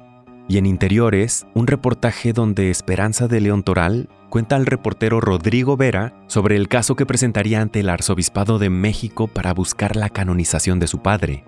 Y 0.49 0.59
en 0.59 0.66
interiores, 0.66 1.47
un 1.54 1.69
reportaje 1.69 2.33
donde 2.33 2.69
Esperanza 2.69 3.28
de 3.28 3.40
León 3.40 3.62
Toral 3.62 4.09
cuenta 4.28 4.57
al 4.57 4.66
reportero 4.66 5.21
Rodrigo 5.21 5.76
Vera 5.76 6.14
sobre 6.26 6.57
el 6.57 6.66
caso 6.66 6.97
que 6.97 7.07
presentaría 7.07 7.61
ante 7.61 7.78
el 7.78 7.90
Arzobispado 7.90 8.59
de 8.59 8.71
México 8.71 9.28
para 9.28 9.54
buscar 9.54 9.95
la 9.95 10.09
canonización 10.09 10.81
de 10.81 10.88
su 10.88 10.99
padre. 10.99 11.45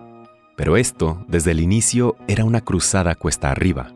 Pero 0.54 0.76
esto, 0.76 1.25
desde 1.26 1.50
el 1.50 1.59
inicio, 1.59 2.14
era 2.28 2.44
una 2.44 2.61
cruzada 2.61 3.16
cuesta 3.16 3.50
arriba. 3.50 3.88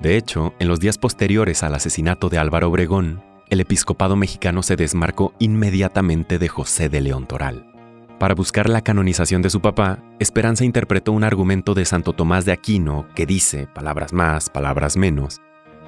De 0.00 0.16
hecho, 0.16 0.54
en 0.58 0.68
los 0.68 0.80
días 0.80 0.98
posteriores 0.98 1.62
al 1.62 1.74
asesinato 1.74 2.28
de 2.28 2.38
Álvaro 2.38 2.68
Obregón, 2.68 3.22
el 3.50 3.60
episcopado 3.60 4.16
mexicano 4.16 4.62
se 4.62 4.76
desmarcó 4.76 5.34
inmediatamente 5.38 6.38
de 6.38 6.48
José 6.48 6.88
de 6.88 7.00
León 7.00 7.26
Toral. 7.26 7.70
Para 8.18 8.34
buscar 8.34 8.68
la 8.68 8.82
canonización 8.82 9.42
de 9.42 9.50
su 9.50 9.60
papá, 9.60 9.98
Esperanza 10.18 10.64
interpretó 10.64 11.12
un 11.12 11.24
argumento 11.24 11.74
de 11.74 11.84
Santo 11.84 12.12
Tomás 12.12 12.44
de 12.44 12.52
Aquino 12.52 13.06
que 13.14 13.26
dice, 13.26 13.66
palabras 13.66 14.12
más, 14.12 14.50
palabras 14.50 14.96
menos. 14.96 15.40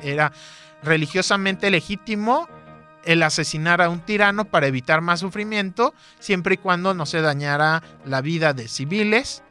Era 0.02 0.32
religiosamente 0.82 1.70
legítimo 1.70 2.48
el 3.04 3.22
asesinar 3.22 3.80
a 3.80 3.88
un 3.88 4.00
tirano 4.00 4.44
para 4.44 4.66
evitar 4.66 5.00
más 5.00 5.20
sufrimiento, 5.20 5.94
siempre 6.18 6.54
y 6.54 6.58
cuando 6.58 6.92
no 6.92 7.06
se 7.06 7.20
dañara 7.20 7.82
la 8.04 8.20
vida 8.20 8.52
de 8.52 8.68
civiles 8.68 9.42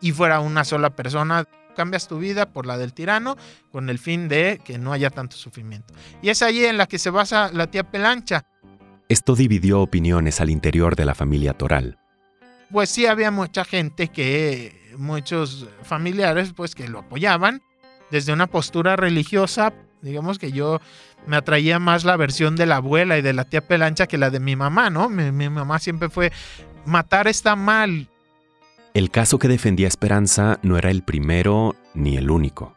y 0.00 0.12
fuera 0.12 0.40
una 0.40 0.64
sola 0.64 0.90
persona. 0.90 1.44
Cambias 1.76 2.08
tu 2.08 2.18
vida 2.18 2.52
por 2.52 2.66
la 2.66 2.78
del 2.78 2.92
tirano 2.92 3.36
con 3.70 3.90
el 3.90 3.98
fin 3.98 4.28
de 4.28 4.60
que 4.64 4.78
no 4.78 4.92
haya 4.92 5.10
tanto 5.10 5.36
sufrimiento. 5.36 5.94
Y 6.22 6.30
es 6.30 6.42
allí 6.42 6.64
en 6.64 6.78
la 6.78 6.86
que 6.86 6.98
se 6.98 7.10
basa 7.10 7.50
la 7.52 7.68
tía 7.68 7.84
Pelancha. 7.84 8.44
Esto 9.08 9.34
dividió 9.34 9.80
opiniones 9.80 10.40
al 10.40 10.50
interior 10.50 10.96
de 10.96 11.04
la 11.04 11.14
familia 11.14 11.54
Toral 11.54 12.00
pues 12.70 12.90
sí 12.90 13.06
había 13.06 13.30
mucha 13.30 13.64
gente 13.64 14.08
que, 14.08 14.94
muchos 14.96 15.66
familiares, 15.82 16.52
pues 16.54 16.74
que 16.74 16.88
lo 16.88 17.00
apoyaban 17.00 17.62
desde 18.10 18.32
una 18.32 18.46
postura 18.46 18.96
religiosa. 18.96 19.72
Digamos 20.02 20.38
que 20.38 20.52
yo 20.52 20.80
me 21.26 21.36
atraía 21.36 21.78
más 21.78 22.04
la 22.04 22.16
versión 22.16 22.56
de 22.56 22.66
la 22.66 22.76
abuela 22.76 23.18
y 23.18 23.22
de 23.22 23.32
la 23.32 23.44
tía 23.44 23.66
Pelancha 23.66 24.06
que 24.06 24.18
la 24.18 24.30
de 24.30 24.40
mi 24.40 24.56
mamá, 24.56 24.90
¿no? 24.90 25.08
Mi, 25.08 25.30
mi 25.32 25.48
mamá 25.48 25.78
siempre 25.78 26.08
fue, 26.08 26.32
matar 26.86 27.28
está 27.28 27.56
mal. 27.56 28.08
El 29.00 29.10
caso 29.10 29.38
que 29.38 29.48
defendía 29.48 29.88
Esperanza 29.88 30.58
no 30.62 30.76
era 30.76 30.90
el 30.90 31.02
primero 31.02 31.74
ni 31.94 32.18
el 32.18 32.30
único. 32.30 32.76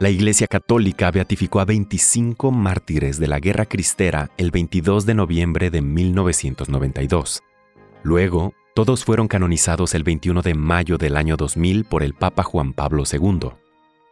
La 0.00 0.10
Iglesia 0.10 0.48
Católica 0.48 1.12
beatificó 1.12 1.60
a 1.60 1.64
25 1.64 2.50
mártires 2.50 3.20
de 3.20 3.28
la 3.28 3.38
Guerra 3.38 3.66
Cristera 3.66 4.32
el 4.36 4.50
22 4.50 5.06
de 5.06 5.14
noviembre 5.14 5.70
de 5.70 5.80
1992. 5.80 7.44
Luego, 8.02 8.52
Todos 8.74 9.04
fueron 9.04 9.28
canonizados 9.28 9.94
el 9.94 10.02
21 10.02 10.42
de 10.42 10.54
mayo 10.54 10.98
del 10.98 11.16
año 11.16 11.36
2000 11.36 11.84
por 11.84 12.02
el 12.02 12.14
Papa 12.14 12.42
Juan 12.42 12.72
Pablo 12.72 13.04
II. 13.08 13.50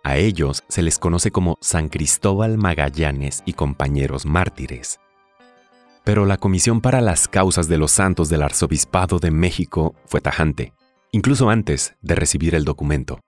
A 0.04 0.16
ellos 0.16 0.62
se 0.68 0.82
les 0.82 1.00
conoce 1.00 1.32
como 1.32 1.58
San 1.60 1.88
Cristóbal 1.88 2.56
Magallanes 2.56 3.42
y 3.46 3.54
compañeros 3.54 4.26
mártires. 4.26 5.00
Pero 6.04 6.24
la 6.24 6.36
Comisión 6.36 6.80
para 6.80 7.00
las 7.00 7.26
Causas 7.26 7.66
de 7.66 7.78
los 7.78 7.90
Santos 7.90 8.28
del 8.28 8.44
Arzobispado 8.44 9.18
de 9.18 9.32
México 9.32 9.96
fue 10.06 10.20
tajante, 10.20 10.72
incluso 11.12 11.50
antes 11.50 11.94
de 12.00 12.14
recibir 12.14 12.54
el 12.54 12.64
documento. 12.64 13.20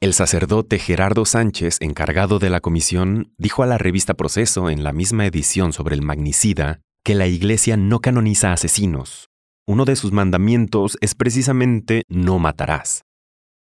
El 0.00 0.12
sacerdote 0.12 0.78
Gerardo 0.78 1.24
Sánchez, 1.24 1.78
encargado 1.80 2.38
de 2.38 2.50
la 2.50 2.60
comisión, 2.60 3.32
dijo 3.38 3.62
a 3.62 3.66
la 3.66 3.78
revista 3.78 4.14
Proceso 4.14 4.68
en 4.68 4.84
la 4.84 4.92
misma 4.92 5.26
edición 5.26 5.72
sobre 5.72 5.94
el 5.94 6.02
magnicida 6.02 6.80
que 7.04 7.14
la 7.14 7.26
Iglesia 7.26 7.76
no 7.76 8.00
canoniza 8.00 8.52
asesinos. 8.52 9.30
Uno 9.66 9.84
de 9.84 9.96
sus 9.96 10.12
mandamientos 10.12 10.98
es 11.00 11.14
precisamente 11.14 12.02
no 12.08 12.38
matarás. 12.38 13.04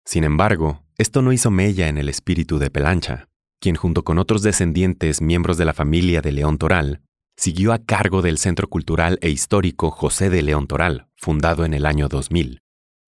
Sin 0.04 0.24
embargo, 0.24 0.82
esto 0.98 1.22
no 1.22 1.32
hizo 1.32 1.50
mella 1.50 1.88
en 1.88 1.98
el 1.98 2.08
espíritu 2.08 2.58
de 2.58 2.70
Pelancha, 2.70 3.28
quien 3.60 3.76
junto 3.76 4.02
con 4.02 4.18
otros 4.18 4.42
descendientes 4.42 5.20
miembros 5.20 5.58
de 5.58 5.64
la 5.64 5.74
familia 5.74 6.22
de 6.22 6.32
León 6.32 6.58
Toral, 6.58 7.02
siguió 7.36 7.72
a 7.72 7.78
cargo 7.78 8.22
del 8.22 8.38
Centro 8.38 8.68
Cultural 8.68 9.18
e 9.22 9.30
Histórico 9.30 9.90
José 9.90 10.30
de 10.30 10.42
León 10.42 10.66
Toral, 10.66 11.08
fundado 11.16 11.64
en 11.64 11.74
el 11.74 11.86
año 11.86 12.08
2000. 12.08 12.61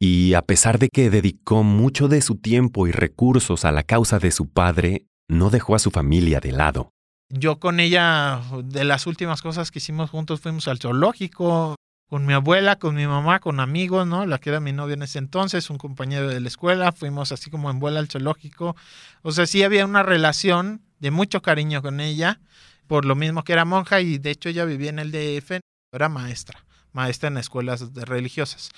Y 0.07 0.35
a 0.35 0.43
pesar 0.43 0.79
de 0.79 0.91
que 0.91 1.09
dedicó 1.09 1.63
mucho 1.63 2.09
de 2.09 2.21
su 2.21 2.37
tiempo 2.37 2.87
y 2.87 2.93
recursos 2.93 3.65
a 3.65 3.73
la 3.73 3.85
causa 3.85 4.19
de 4.19 4.33
su 4.33 4.51
padre, 4.51 5.07
no 5.29 5.49
dejó 5.49 5.75
a 5.75 5.79
su 5.79 5.91
familia 5.91 6.41
de 6.41 6.53
lado. 6.53 6.91
Yo 7.31 7.59
con 7.59 7.81
ella, 7.81 8.43
de 8.65 8.85
las 8.85 9.07
últimas 9.07 9.41
cosas 9.41 9.71
que 9.71 9.79
hicimos 9.79 10.11
juntos, 10.11 10.43
fuimos 10.43 10.69
al 10.69 10.79
zoológico, 10.79 11.77
con 12.11 12.27
mi 12.27 12.35
abuela, 12.35 12.77
con 12.77 12.97
mi 12.97 13.07
mamá, 13.07 13.41
con 13.41 13.61
amigos, 13.61 14.07
¿no? 14.07 14.27
La 14.27 14.37
que 14.37 14.51
era 14.51 14.61
mi 14.61 14.73
novia 14.73 14.93
en 14.93 15.05
ese 15.05 15.19
entonces, 15.19 15.71
un 15.71 15.79
compañero 15.79 16.29
de 16.29 16.39
la 16.39 16.49
escuela, 16.49 16.93
fuimos 16.93 17.33
así 17.33 17.49
como 17.49 17.71
en 17.71 17.81
vuela 17.81 17.99
al 17.99 18.09
zoológico. 18.09 18.77
O 19.23 19.33
sea, 19.33 19.47
sí 19.47 19.63
había 19.63 19.87
una 19.87 20.03
relación 20.03 20.83
de 20.99 21.13
mucho 21.13 21.41
cariño 21.41 21.81
con 21.81 22.01
ella, 22.01 22.43
por 22.89 23.07
lo 23.07 23.15
mismo 23.15 23.43
que 23.43 23.55
era 23.55 23.65
monja 23.65 24.03
y 24.03 24.19
de 24.19 24.33
hecho 24.33 24.51
ella 24.51 24.67
vivía 24.67 24.91
en 24.91 24.99
el 24.99 25.13
DF, 25.13 25.61
era 25.93 26.11
maestra, 26.11 26.63
maestra 26.93 27.29
en 27.29 27.39
escuelas 27.39 27.95
religiosas. 27.95 28.71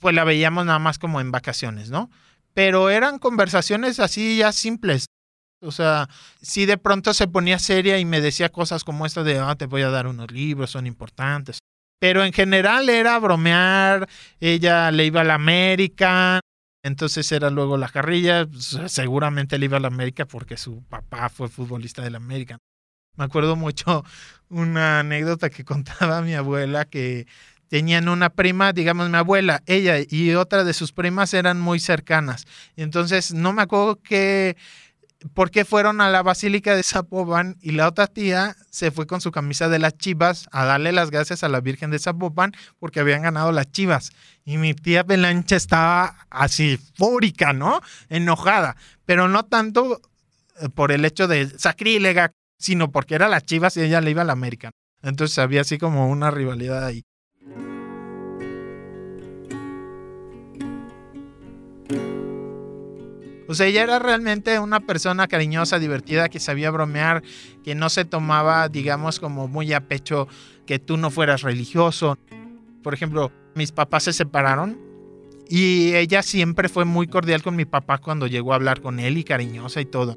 Pues 0.00 0.14
la 0.14 0.24
veíamos 0.24 0.66
nada 0.66 0.78
más 0.78 0.98
como 0.98 1.20
en 1.20 1.30
vacaciones, 1.30 1.90
¿no? 1.90 2.10
Pero 2.54 2.90
eran 2.90 3.18
conversaciones 3.18 4.00
así 4.00 4.38
ya 4.38 4.52
simples. 4.52 5.06
O 5.62 5.72
sea, 5.72 6.08
si 6.40 6.66
de 6.66 6.78
pronto 6.78 7.14
se 7.14 7.28
ponía 7.28 7.58
seria 7.58 7.98
y 7.98 8.04
me 8.04 8.20
decía 8.20 8.50
cosas 8.50 8.84
como 8.84 9.06
esto 9.06 9.24
de, 9.24 9.38
ah, 9.38 9.54
te 9.56 9.66
voy 9.66 9.82
a 9.82 9.90
dar 9.90 10.06
unos 10.06 10.30
libros, 10.30 10.70
son 10.70 10.86
importantes. 10.86 11.58
Pero 11.98 12.24
en 12.24 12.32
general 12.32 12.88
era 12.88 13.18
bromear, 13.18 14.08
ella 14.38 14.90
le 14.90 15.06
iba 15.06 15.22
a 15.22 15.24
la 15.24 15.34
América, 15.34 16.40
entonces 16.82 17.30
era 17.32 17.50
luego 17.50 17.78
la 17.78 17.88
carrilla, 17.88 18.46
pues, 18.46 18.76
seguramente 18.86 19.58
le 19.58 19.64
iba 19.64 19.78
a 19.78 19.80
la 19.80 19.88
América 19.88 20.26
porque 20.26 20.56
su 20.56 20.82
papá 20.84 21.28
fue 21.30 21.48
futbolista 21.48 22.02
de 22.02 22.10
la 22.10 22.18
América. 22.18 22.58
Me 23.16 23.24
acuerdo 23.24 23.56
mucho 23.56 24.04
una 24.50 25.00
anécdota 25.00 25.48
que 25.50 25.64
contaba 25.64 26.20
mi 26.20 26.34
abuela 26.34 26.84
que 26.84 27.26
tenían 27.68 28.08
una 28.08 28.30
prima, 28.30 28.72
digamos 28.72 29.10
mi 29.10 29.16
abuela, 29.16 29.62
ella 29.66 29.96
y 30.08 30.34
otra 30.34 30.64
de 30.64 30.72
sus 30.72 30.92
primas 30.92 31.34
eran 31.34 31.60
muy 31.60 31.80
cercanas. 31.80 32.46
Entonces 32.76 33.32
no 33.34 33.52
me 33.52 33.62
acuerdo 33.62 34.00
que 34.00 34.56
por 35.34 35.50
qué 35.50 35.64
fueron 35.64 36.00
a 36.00 36.10
la 36.10 36.22
Basílica 36.22 36.76
de 36.76 36.82
Zapopan 36.82 37.56
y 37.60 37.72
la 37.72 37.88
otra 37.88 38.06
tía 38.06 38.56
se 38.70 38.90
fue 38.90 39.06
con 39.06 39.20
su 39.20 39.32
camisa 39.32 39.68
de 39.68 39.78
las 39.78 39.96
chivas 39.96 40.48
a 40.52 40.64
darle 40.64 40.92
las 40.92 41.10
gracias 41.10 41.42
a 41.42 41.48
la 41.48 41.60
Virgen 41.60 41.90
de 41.90 41.98
Zapopan 41.98 42.52
porque 42.78 43.00
habían 43.00 43.22
ganado 43.22 43.52
las 43.52 43.70
chivas. 43.70 44.12
Y 44.44 44.58
mi 44.58 44.74
tía 44.74 45.02
Belancha 45.02 45.56
estaba 45.56 46.26
así 46.30 46.78
fúrica, 46.94 47.52
¿no? 47.52 47.80
Enojada, 48.08 48.76
pero 49.04 49.28
no 49.28 49.44
tanto 49.44 50.00
eh, 50.60 50.68
por 50.68 50.92
el 50.92 51.04
hecho 51.04 51.28
de 51.28 51.48
sacrílega, 51.58 52.32
sino 52.58 52.90
porque 52.90 53.14
era 53.14 53.28
las 53.28 53.44
chivas 53.44 53.76
y 53.76 53.82
ella 53.82 54.00
le 54.00 54.10
iba 54.10 54.22
a 54.22 54.26
la 54.26 54.32
América. 54.32 54.70
Entonces 55.02 55.38
había 55.38 55.62
así 55.62 55.78
como 55.78 56.08
una 56.08 56.30
rivalidad 56.30 56.84
ahí. 56.84 57.02
O 63.48 63.54
sea, 63.54 63.66
ella 63.66 63.82
era 63.82 63.98
realmente 63.98 64.58
una 64.58 64.80
persona 64.80 65.28
cariñosa, 65.28 65.78
divertida, 65.78 66.28
que 66.28 66.40
sabía 66.40 66.70
bromear, 66.70 67.22
que 67.64 67.74
no 67.74 67.88
se 67.88 68.04
tomaba, 68.04 68.68
digamos, 68.68 69.20
como 69.20 69.48
muy 69.48 69.72
a 69.72 69.86
pecho 69.86 70.28
que 70.66 70.78
tú 70.78 70.96
no 70.96 71.10
fueras 71.10 71.42
religioso. 71.42 72.18
Por 72.82 72.94
ejemplo, 72.94 73.30
mis 73.54 73.72
papás 73.72 74.04
se 74.04 74.12
separaron 74.12 74.78
y 75.48 75.94
ella 75.94 76.22
siempre 76.22 76.68
fue 76.68 76.84
muy 76.84 77.06
cordial 77.06 77.42
con 77.42 77.54
mi 77.56 77.64
papá 77.64 77.98
cuando 77.98 78.26
llegó 78.26 78.52
a 78.52 78.56
hablar 78.56 78.80
con 78.80 78.98
él 78.98 79.16
y 79.16 79.24
cariñosa 79.24 79.80
y 79.80 79.86
todo 79.86 80.16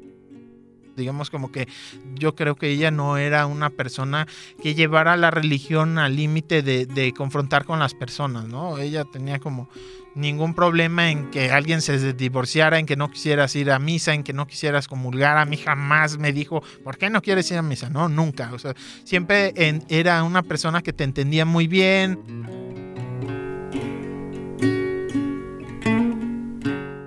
digamos 0.96 1.30
como 1.30 1.50
que 1.50 1.68
yo 2.14 2.34
creo 2.34 2.54
que 2.54 2.68
ella 2.68 2.90
no 2.90 3.16
era 3.16 3.46
una 3.46 3.70
persona 3.70 4.26
que 4.62 4.74
llevara 4.74 5.16
la 5.16 5.30
religión 5.30 5.98
al 5.98 6.16
límite 6.16 6.62
de, 6.62 6.86
de, 6.86 7.12
confrontar 7.12 7.64
con 7.64 7.78
las 7.78 7.94
personas, 7.94 8.46
¿no? 8.46 8.78
Ella 8.78 9.04
tenía 9.04 9.38
como 9.38 9.68
ningún 10.14 10.54
problema 10.54 11.10
en 11.10 11.30
que 11.30 11.50
alguien 11.50 11.82
se 11.82 12.12
divorciara, 12.12 12.78
en 12.78 12.86
que 12.86 12.96
no 12.96 13.10
quisieras 13.10 13.54
ir 13.56 13.70
a 13.70 13.78
misa, 13.78 14.14
en 14.14 14.22
que 14.22 14.32
no 14.32 14.46
quisieras 14.46 14.88
comulgar. 14.88 15.38
A 15.38 15.44
mí 15.44 15.56
jamás 15.56 16.18
me 16.18 16.32
dijo, 16.32 16.62
¿por 16.84 16.98
qué 16.98 17.10
no 17.10 17.22
quieres 17.22 17.50
ir 17.50 17.58
a 17.58 17.62
misa? 17.62 17.90
No, 17.90 18.08
nunca. 18.08 18.52
O 18.52 18.58
sea, 18.58 18.74
siempre 19.04 19.52
era 19.88 20.22
una 20.22 20.42
persona 20.42 20.82
que 20.82 20.92
te 20.92 21.04
entendía 21.04 21.44
muy 21.44 21.66
bien. 21.66 22.18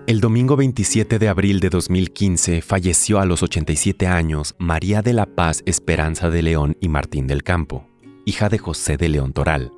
El 0.05 0.21
domingo 0.21 0.55
27 0.55 1.17
de 1.17 1.27
abril 1.27 1.59
de 1.59 1.69
2015 1.69 2.61
falleció 2.61 3.19
a 3.19 3.25
los 3.25 3.41
87 3.41 4.05
años 4.05 4.53
María 4.59 5.01
de 5.01 5.13
la 5.13 5.25
Paz 5.25 5.63
Esperanza 5.65 6.29
de 6.29 6.43
León 6.43 6.77
y 6.79 6.89
Martín 6.89 7.25
del 7.25 7.41
Campo, 7.41 7.87
hija 8.25 8.49
de 8.49 8.59
José 8.59 8.97
de 8.97 9.09
León 9.09 9.33
Toral. 9.33 9.71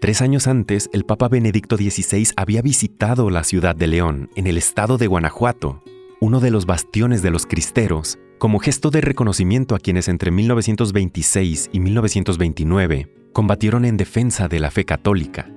Tres 0.00 0.22
años 0.22 0.46
antes, 0.46 0.88
el 0.94 1.04
Papa 1.04 1.28
Benedicto 1.28 1.76
XVI 1.76 2.28
había 2.34 2.62
visitado 2.62 3.28
la 3.28 3.44
ciudad 3.44 3.76
de 3.76 3.86
León, 3.86 4.30
en 4.34 4.46
el 4.46 4.56
estado 4.56 4.96
de 4.96 5.06
Guanajuato, 5.06 5.84
uno 6.22 6.40
de 6.40 6.50
los 6.50 6.64
bastiones 6.64 7.20
de 7.20 7.30
los 7.30 7.44
cristeros, 7.44 8.18
como 8.38 8.60
gesto 8.60 8.88
de 8.88 9.02
reconocimiento 9.02 9.74
a 9.74 9.78
quienes 9.78 10.08
entre 10.08 10.30
1926 10.30 11.68
y 11.70 11.80
1929 11.80 13.14
combatieron 13.34 13.84
en 13.84 13.98
defensa 13.98 14.48
de 14.48 14.60
la 14.60 14.70
fe 14.70 14.86
católica. 14.86 15.50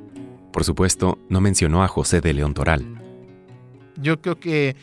Por 0.51 0.65
supuesto, 0.65 1.19
no 1.29 1.39
mencionó 1.39 1.81
a 1.81 1.87
José 1.87 2.19
de 2.19 2.33
León 2.33 2.53
Toral. 2.53 3.01
Yo 3.95 4.19
creo 4.19 4.41
que 4.41 4.75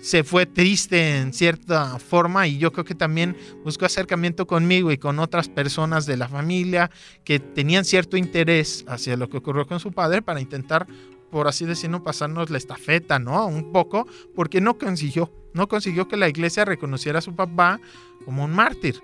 se 0.00 0.24
fue 0.24 0.46
triste 0.46 1.18
en 1.18 1.32
cierta 1.32 1.98
forma 1.98 2.46
y 2.46 2.58
yo 2.58 2.72
creo 2.72 2.84
que 2.84 2.94
también 2.94 3.36
buscó 3.64 3.86
acercamiento 3.86 4.46
conmigo 4.46 4.92
y 4.92 4.98
con 4.98 5.18
otras 5.18 5.48
personas 5.48 6.06
de 6.06 6.16
la 6.16 6.28
familia 6.28 6.90
que 7.24 7.38
tenían 7.40 7.84
cierto 7.84 8.16
interés 8.16 8.84
hacia 8.88 9.16
lo 9.16 9.28
que 9.28 9.38
ocurrió 9.38 9.66
con 9.66 9.80
su 9.80 9.92
padre 9.92 10.22
para 10.22 10.40
intentar, 10.40 10.86
por 11.30 11.48
así 11.48 11.64
decirlo, 11.64 12.02
pasarnos 12.02 12.50
la 12.50 12.58
estafeta, 12.58 13.18
¿no? 13.18 13.46
Un 13.46 13.72
poco, 13.72 14.06
porque 14.34 14.60
no 14.60 14.78
consiguió, 14.78 15.32
no 15.54 15.68
consiguió 15.68 16.08
que 16.08 16.16
la 16.16 16.28
iglesia 16.28 16.64
reconociera 16.64 17.18
a 17.18 17.22
su 17.22 17.34
papá 17.34 17.80
como 18.24 18.44
un 18.44 18.52
mártir. 18.52 19.02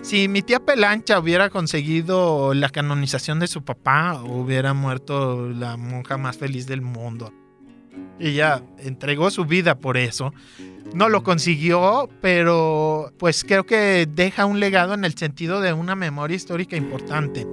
Si 0.00 0.26
mi 0.26 0.40
tía 0.42 0.58
Pelancha 0.60 1.18
hubiera 1.18 1.50
conseguido 1.50 2.54
la 2.54 2.70
canonización 2.70 3.40
de 3.40 3.46
su 3.46 3.62
papá, 3.62 4.22
hubiera 4.22 4.72
muerto 4.72 5.50
la 5.50 5.76
monja 5.76 6.16
más 6.16 6.38
feliz 6.38 6.66
del 6.66 6.80
mundo. 6.80 7.32
Ella 8.18 8.62
entregó 8.78 9.30
su 9.30 9.44
vida 9.44 9.76
por 9.76 9.96
eso. 9.96 10.32
No 10.94 11.08
lo 11.08 11.22
consiguió, 11.22 12.08
pero 12.20 13.12
pues 13.18 13.44
creo 13.44 13.64
que 13.64 14.06
deja 14.08 14.46
un 14.46 14.60
legado 14.60 14.94
en 14.94 15.04
el 15.04 15.16
sentido 15.16 15.60
de 15.60 15.72
una 15.72 15.94
memoria 15.94 16.36
histórica 16.36 16.76
importante. 16.76 17.46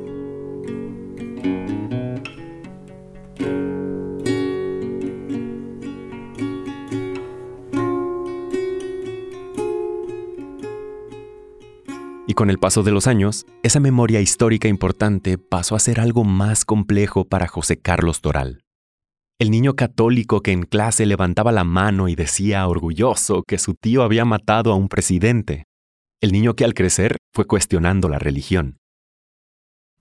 Y 12.28 12.36
con 12.36 12.52
el 12.52 12.60
paso 12.60 12.84
de 12.84 12.91
los 12.91 13.08
años, 13.08 13.48
esa 13.63 13.80
memoria 13.80 14.22
histórica 14.22 14.67
importante 14.67 15.39
pasó 15.39 15.76
a 15.76 15.80
ser 15.80 16.00
algo 16.00 16.24
más 16.24 16.63
complejo 16.63 17.26
para 17.26 17.48
José 17.48 17.80
Carlos 17.80 18.22
Toral. 18.22 18.68
El 19.39 19.52
niño 19.52 19.73
católico 19.73 20.41
que 20.41 20.52
en 20.52 20.63
clase 20.63 21.06
levantaba 21.06 21.54
la 21.54 21.63
mano 21.63 22.10
y 22.10 22.15
decía 22.15 22.67
orgulloso 22.67 23.43
que 23.43 23.58
su 23.58 23.73
tío 23.73 24.04
había 24.04 24.25
matado 24.25 24.73
a 24.73 24.75
un 24.75 24.89
presidente. 24.89 25.63
El 26.19 26.34
niño 26.34 26.58
que 26.58 26.65
al 26.65 26.73
crecer 26.73 27.15
fue 27.34 27.47
cuestionando 27.47 28.10
la 28.10 28.19
religión. 28.19 28.80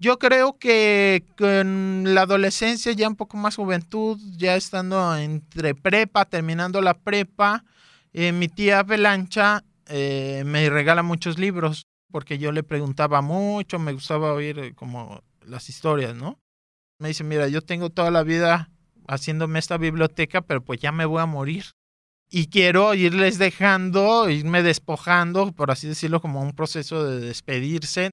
Yo 0.01 0.19
creo 0.19 0.59
que 0.59 1.25
con 1.37 2.15
la 2.15 2.23
adolescencia, 2.23 2.91
ya 2.91 3.09
un 3.09 3.15
poco 3.15 3.37
más 3.37 3.55
juventud, 3.55 4.19
ya 4.37 4.57
estando 4.57 5.17
entre 5.17 5.77
prepa, 5.77 6.25
terminando 6.25 6.83
la 6.83 6.95
prepa, 6.95 7.65
eh, 8.13 8.33
mi 8.33 8.49
tía 8.49 8.83
Belancha 8.83 9.63
eh, 9.87 10.43
me 10.47 10.69
regala 10.69 11.05
muchos 11.05 11.39
libros 11.39 11.87
porque 12.11 12.39
yo 12.39 12.51
le 12.51 12.65
preguntaba 12.65 13.23
mucho, 13.23 13.79
me 13.79 13.93
gustaba 13.93 14.33
oír 14.33 14.59
eh, 14.59 14.75
como 14.75 15.23
las 15.47 15.69
historias, 15.69 16.17
¿no? 16.17 16.41
Me 16.99 17.07
dice, 17.07 17.23
mira, 17.23 17.47
yo 17.47 17.63
tengo 17.63 17.91
toda 17.91 18.11
la 18.11 18.25
vida 18.25 18.69
haciéndome 19.09 19.59
esta 19.59 19.79
biblioteca, 19.79 20.43
pero 20.43 20.63
pues 20.63 20.81
ya 20.81 20.93
me 20.93 21.07
voy 21.07 21.21
a 21.21 21.27
morir. 21.27 21.65
Y 22.31 22.49
quiero 22.49 22.95
irles 22.95 23.39
dejando, 23.39 24.29
irme 24.29 24.63
despojando, 24.63 25.51
por 25.53 25.71
así 25.71 25.89
decirlo, 25.89 26.21
como 26.21 26.43
un 26.43 26.53
proceso 26.53 27.05
de 27.05 27.21
despedirse. 27.21 28.11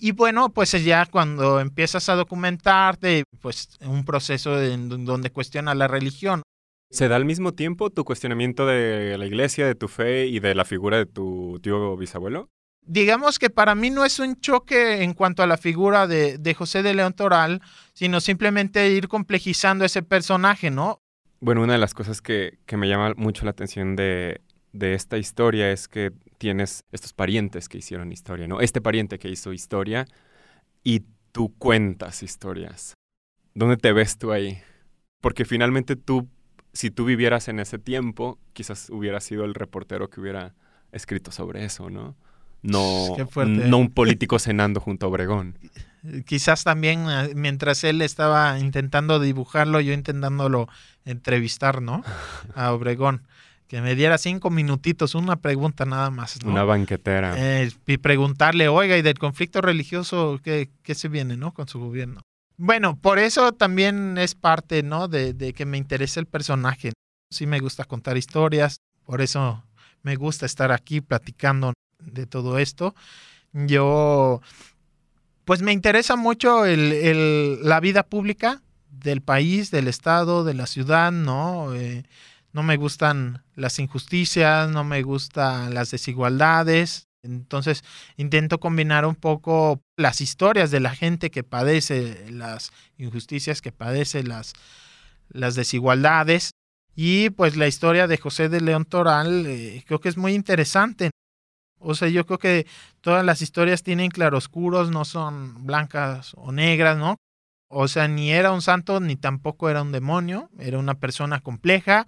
Y 0.00 0.12
bueno, 0.12 0.48
pues 0.48 0.72
ya 0.84 1.06
cuando 1.06 1.60
empiezas 1.60 2.08
a 2.08 2.14
documentarte, 2.14 3.24
pues 3.40 3.68
un 3.80 4.04
proceso 4.04 4.60
en 4.60 5.04
donde 5.04 5.30
cuestiona 5.30 5.74
la 5.74 5.88
religión. 5.88 6.42
¿Se 6.90 7.08
da 7.08 7.16
al 7.16 7.24
mismo 7.24 7.52
tiempo 7.52 7.90
tu 7.90 8.04
cuestionamiento 8.04 8.66
de 8.66 9.18
la 9.18 9.26
iglesia, 9.26 9.66
de 9.66 9.74
tu 9.74 9.88
fe 9.88 10.26
y 10.26 10.40
de 10.40 10.54
la 10.54 10.64
figura 10.64 10.96
de 10.96 11.06
tu 11.06 11.58
tío 11.62 11.96
bisabuelo? 11.96 12.48
Digamos 12.86 13.38
que 13.38 13.50
para 13.50 13.74
mí 13.74 13.90
no 13.90 14.04
es 14.04 14.18
un 14.18 14.40
choque 14.40 15.02
en 15.02 15.14
cuanto 15.14 15.42
a 15.42 15.46
la 15.46 15.56
figura 15.56 16.06
de, 16.06 16.38
de, 16.38 16.54
José 16.54 16.82
de 16.82 16.94
León 16.94 17.12
Toral, 17.14 17.62
sino 17.92 18.20
simplemente 18.20 18.90
ir 18.90 19.08
complejizando 19.08 19.84
ese 19.84 20.02
personaje, 20.02 20.70
¿no? 20.70 21.00
Bueno, 21.40 21.62
una 21.62 21.74
de 21.74 21.78
las 21.78 21.94
cosas 21.94 22.22
que, 22.22 22.58
que 22.66 22.76
me 22.76 22.88
llama 22.88 23.14
mucho 23.16 23.44
la 23.44 23.50
atención 23.50 23.96
de, 23.96 24.40
de, 24.72 24.94
esta 24.94 25.18
historia 25.18 25.70
es 25.70 25.88
que 25.88 26.12
tienes 26.38 26.84
estos 26.92 27.12
parientes 27.12 27.68
que 27.68 27.78
hicieron 27.78 28.12
historia, 28.12 28.46
¿no? 28.48 28.60
Este 28.60 28.80
pariente 28.80 29.18
que 29.18 29.28
hizo 29.28 29.52
historia 29.52 30.06
y 30.82 31.04
tú 31.32 31.54
cuentas 31.58 32.22
historias. 32.22 32.94
¿Dónde 33.54 33.76
te 33.76 33.92
ves 33.92 34.18
tú 34.18 34.32
ahí? 34.32 34.58
Porque 35.20 35.44
finalmente 35.44 35.96
tú, 35.96 36.28
si 36.72 36.90
tú 36.90 37.04
vivieras 37.04 37.48
en 37.48 37.60
ese 37.60 37.78
tiempo, 37.78 38.38
quizás 38.52 38.90
hubieras 38.90 39.24
sido 39.24 39.44
el 39.44 39.54
reportero 39.54 40.10
que 40.10 40.20
hubiera 40.20 40.54
escrito 40.92 41.30
sobre 41.30 41.64
eso, 41.64 41.90
¿no? 41.90 42.16
No, 42.64 43.14
no 43.44 43.78
un 43.78 43.90
político 43.90 44.38
cenando 44.38 44.80
junto 44.80 45.06
a 45.06 45.08
Obregón. 45.10 45.58
Quizás 46.26 46.64
también 46.64 47.06
eh, 47.08 47.32
mientras 47.34 47.84
él 47.84 48.00
estaba 48.00 48.58
intentando 48.58 49.20
dibujarlo, 49.20 49.80
yo 49.80 49.92
intentándolo 49.92 50.68
entrevistar, 51.04 51.82
¿no? 51.82 52.02
A 52.54 52.72
Obregón. 52.72 53.22
Que 53.68 53.80
me 53.80 53.94
diera 53.94 54.18
cinco 54.18 54.50
minutitos, 54.50 55.14
una 55.14 55.36
pregunta 55.36 55.84
nada 55.84 56.10
más. 56.10 56.38
Una 56.44 56.64
banquetera. 56.64 57.34
Eh, 57.36 57.70
y 57.86 57.96
preguntarle, 57.98 58.68
oiga, 58.68 58.96
¿y 58.96 59.02
del 59.02 59.18
conflicto 59.18 59.60
religioso 59.62 60.38
qué, 60.42 60.70
qué, 60.82 60.94
se 60.94 61.08
viene, 61.08 61.36
no? 61.36 61.52
Con 61.52 61.68
su 61.68 61.80
gobierno. 61.80 62.20
Bueno, 62.56 62.96
por 62.96 63.18
eso 63.18 63.52
también 63.52 64.16
es 64.18 64.34
parte, 64.34 64.82
¿no? 64.82 65.08
De, 65.08 65.32
de 65.32 65.54
que 65.54 65.64
me 65.64 65.78
interese 65.78 66.20
el 66.20 66.26
personaje. 66.26 66.92
Sí 67.30 67.46
me 67.46 67.58
gusta 67.60 67.84
contar 67.84 68.16
historias, 68.16 68.76
por 69.04 69.22
eso 69.22 69.64
me 70.02 70.16
gusta 70.16 70.46
estar 70.46 70.70
aquí 70.70 71.00
platicando 71.00 71.72
de 72.14 72.26
todo 72.26 72.58
esto. 72.58 72.94
Yo, 73.52 74.40
pues 75.44 75.62
me 75.62 75.72
interesa 75.72 76.16
mucho 76.16 76.64
el, 76.64 77.62
la 77.62 77.80
vida 77.80 78.04
pública 78.04 78.62
del 78.90 79.20
país, 79.20 79.70
del 79.70 79.88
estado, 79.88 80.44
de 80.44 80.54
la 80.54 80.66
ciudad, 80.66 81.12
¿no? 81.12 81.74
Eh, 81.74 82.04
no 82.52 82.62
me 82.62 82.76
gustan 82.76 83.42
las 83.54 83.78
injusticias, 83.78 84.70
no 84.70 84.84
me 84.84 85.02
gustan 85.02 85.74
las 85.74 85.90
desigualdades. 85.90 87.08
Entonces 87.22 87.82
intento 88.16 88.60
combinar 88.60 89.06
un 89.06 89.16
poco 89.16 89.80
las 89.96 90.20
historias 90.20 90.70
de 90.70 90.80
la 90.80 90.94
gente 90.94 91.30
que 91.30 91.42
padece 91.42 92.30
las 92.30 92.70
injusticias, 92.98 93.62
que 93.62 93.72
padece 93.72 94.22
las, 94.22 94.52
las 95.30 95.54
desigualdades. 95.54 96.50
Y 96.94 97.30
pues 97.30 97.56
la 97.56 97.66
historia 97.66 98.06
de 98.06 98.18
José 98.18 98.48
de 98.48 98.60
León 98.60 98.84
Toral 98.84 99.46
eh, 99.46 99.82
creo 99.86 100.00
que 100.00 100.08
es 100.08 100.16
muy 100.16 100.34
interesante. 100.34 101.10
O 101.84 101.94
sea, 101.94 102.08
yo 102.08 102.24
creo 102.24 102.38
que 102.38 102.66
todas 103.00 103.24
las 103.24 103.42
historias 103.42 103.82
tienen 103.82 104.10
claroscuros, 104.10 104.90
no 104.90 105.04
son 105.04 105.66
blancas 105.66 106.32
o 106.36 106.50
negras, 106.50 106.96
¿no? 106.96 107.16
O 107.68 107.88
sea, 107.88 108.08
ni 108.08 108.32
era 108.32 108.52
un 108.52 108.62
santo 108.62 109.00
ni 109.00 109.16
tampoco 109.16 109.68
era 109.68 109.82
un 109.82 109.92
demonio, 109.92 110.48
era 110.58 110.78
una 110.78 110.94
persona 110.94 111.40
compleja, 111.40 112.06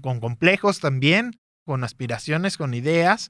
con 0.00 0.18
complejos 0.18 0.80
también, 0.80 1.38
con 1.64 1.84
aspiraciones, 1.84 2.56
con 2.56 2.74
ideas. 2.74 3.28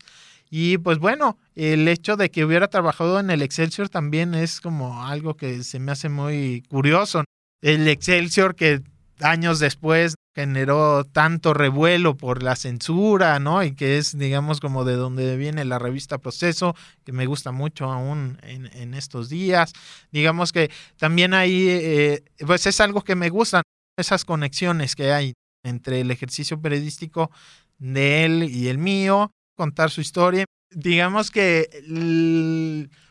Y 0.51 0.79
pues 0.79 0.99
bueno, 0.99 1.39
el 1.55 1.87
hecho 1.89 2.17
de 2.17 2.31
que 2.31 2.45
hubiera 2.45 2.69
trabajado 2.69 3.21
en 3.21 3.31
el 3.31 3.43
Excelsior 3.43 3.89
también 3.89 4.35
es 4.35 4.61
como 4.61 5.05
algo 5.05 5.37
que 5.37 5.65
se 5.65 5.79
me 5.79 5.93
hace 5.93 6.09
muy 6.09 6.63
curioso. 6.69 7.25
El 7.61 7.89
Excelsior 7.89 8.55
que 8.55 8.83
años 9.21 9.59
después 9.59 10.15
generó 10.35 11.05
tanto 11.05 11.53
revuelo 11.53 12.17
por 12.17 12.43
la 12.43 12.57
censura, 12.57 13.39
¿no? 13.39 13.63
Y 13.63 13.75
que 13.75 13.99
es, 13.99 14.17
digamos, 14.17 14.61
como 14.61 14.85
de 14.85 14.95
donde 14.95 15.37
viene 15.37 15.65
la 15.65 15.79
revista 15.79 16.19
Proceso, 16.19 16.75
que 17.05 17.13
me 17.13 17.27
gusta 17.27 17.53
mucho 17.53 17.91
aún 17.91 18.39
en, 18.43 18.95
estos 18.95 19.29
días. 19.29 19.73
Digamos 20.11 20.53
que 20.53 20.71
también 20.97 21.35
ahí, 21.35 21.67
eh, 21.69 22.25
pues 22.47 22.67
es 22.67 22.81
algo 22.81 23.03
que 23.03 23.15
me 23.15 23.29
gustan, 23.29 23.63
esas 23.99 24.25
conexiones 24.25 24.97
que 24.97 25.13
hay 25.13 25.35
entre 25.65 26.01
el 26.01 26.11
ejercicio 26.11 26.61
periodístico 26.61 27.31
de 27.79 28.25
él 28.25 28.43
y 28.45 28.69
el 28.69 28.79
mío, 28.79 29.31
contar 29.57 29.91
su 29.91 30.01
historia. 30.01 30.47
Digamos 30.71 31.31
que, 31.31 31.69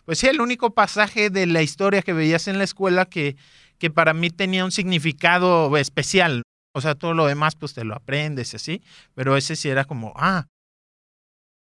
pues 0.05 0.19
sí, 0.19 0.27
el 0.27 0.41
único 0.41 0.73
pasaje 0.73 1.29
de 1.29 1.45
la 1.45 1.61
historia 1.61 2.01
que 2.01 2.13
veías 2.13 2.47
en 2.47 2.57
la 2.57 2.63
escuela 2.63 3.05
que 3.05 3.35
que 3.81 3.89
para 3.89 4.13
mí 4.13 4.29
tenía 4.29 4.63
un 4.63 4.71
significado 4.71 5.75
especial. 5.75 6.43
O 6.73 6.81
sea, 6.81 6.95
todo 6.95 7.13
lo 7.13 7.25
demás 7.25 7.55
pues 7.55 7.73
te 7.73 7.83
lo 7.83 7.95
aprendes 7.95 8.53
y 8.53 8.55
así, 8.55 8.83
pero 9.13 9.35
ese 9.37 9.55
sí 9.55 9.69
era 9.69 9.85
como, 9.85 10.13
ah. 10.15 10.47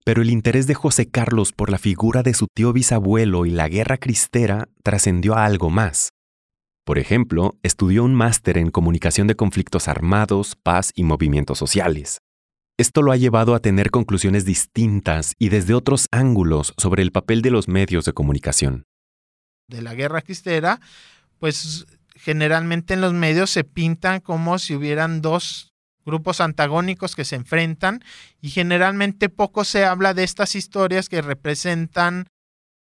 Pero 0.04 0.22
el 0.22 0.30
interés 0.30 0.66
de 0.66 0.74
José 0.74 1.10
Carlos 1.10 1.52
por 1.52 1.70
la 1.70 1.78
figura 1.78 2.22
de 2.22 2.34
su 2.34 2.46
tío 2.52 2.72
bisabuelo 2.72 3.44
y 3.44 3.50
la 3.50 3.68
guerra 3.68 3.98
cristera 3.98 4.68
trascendió 4.82 5.34
a 5.34 5.44
algo 5.44 5.70
más. 5.70 6.10
Por 6.84 6.98
ejemplo, 6.98 7.58
estudió 7.64 8.04
un 8.04 8.14
máster 8.14 8.58
en 8.58 8.70
comunicación 8.70 9.26
de 9.26 9.34
conflictos 9.34 9.88
armados, 9.88 10.54
paz 10.62 10.92
y 10.94 11.02
movimientos 11.02 11.58
sociales. 11.58 12.20
Esto 12.78 13.02
lo 13.02 13.10
ha 13.10 13.16
llevado 13.16 13.54
a 13.56 13.60
tener 13.60 13.90
conclusiones 13.90 14.44
distintas 14.44 15.34
y 15.38 15.48
desde 15.48 15.74
otros 15.74 16.06
ángulos 16.12 16.74
sobre 16.76 17.02
el 17.02 17.10
papel 17.10 17.42
de 17.42 17.50
los 17.50 17.66
medios 17.66 18.04
de 18.04 18.12
comunicación. 18.12 18.84
De 19.66 19.82
la 19.82 19.94
guerra 19.94 20.22
cristera, 20.22 20.80
pues 21.40 21.86
generalmente 22.16 22.94
en 22.94 23.00
los 23.00 23.12
medios 23.12 23.50
se 23.50 23.64
pintan 23.64 24.20
como 24.20 24.58
si 24.58 24.74
hubieran 24.74 25.22
dos 25.22 25.72
grupos 26.04 26.40
antagónicos 26.40 27.16
que 27.16 27.24
se 27.24 27.36
enfrentan 27.36 28.02
y 28.40 28.50
generalmente 28.50 29.28
poco 29.28 29.64
se 29.64 29.84
habla 29.84 30.14
de 30.14 30.24
estas 30.24 30.54
historias 30.54 31.08
que 31.08 31.20
representan 31.20 32.26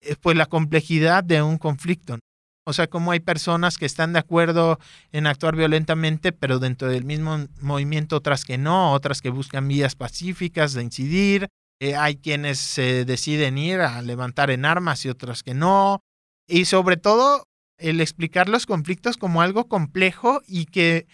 eh, 0.00 0.16
pues 0.20 0.36
la 0.36 0.46
complejidad 0.46 1.22
de 1.22 1.42
un 1.42 1.58
conflicto. 1.58 2.18
O 2.66 2.72
sea, 2.72 2.88
como 2.88 3.10
hay 3.10 3.20
personas 3.20 3.78
que 3.78 3.86
están 3.86 4.12
de 4.12 4.18
acuerdo 4.18 4.78
en 5.12 5.26
actuar 5.26 5.56
violentamente, 5.56 6.32
pero 6.32 6.58
dentro 6.58 6.88
del 6.88 7.04
mismo 7.04 7.46
movimiento 7.60 8.16
otras 8.16 8.44
que 8.44 8.58
no, 8.58 8.92
otras 8.92 9.22
que 9.22 9.30
buscan 9.30 9.66
vías 9.68 9.94
pacíficas 9.96 10.74
de 10.74 10.82
incidir. 10.82 11.48
Eh, 11.80 11.96
hay 11.96 12.16
quienes 12.16 12.58
se 12.58 13.04
deciden 13.04 13.56
ir 13.56 13.80
a 13.80 14.02
levantar 14.02 14.50
en 14.50 14.64
armas 14.64 15.04
y 15.04 15.08
otras 15.08 15.42
que 15.42 15.54
no. 15.54 16.00
Y 16.46 16.66
sobre 16.66 16.96
todo, 16.96 17.44
el 17.80 18.00
explicar 18.00 18.48
los 18.48 18.66
conflictos 18.66 19.16
como 19.16 19.42
algo 19.42 19.68
complejo 19.68 20.42
y 20.46 20.66
que 20.66 21.06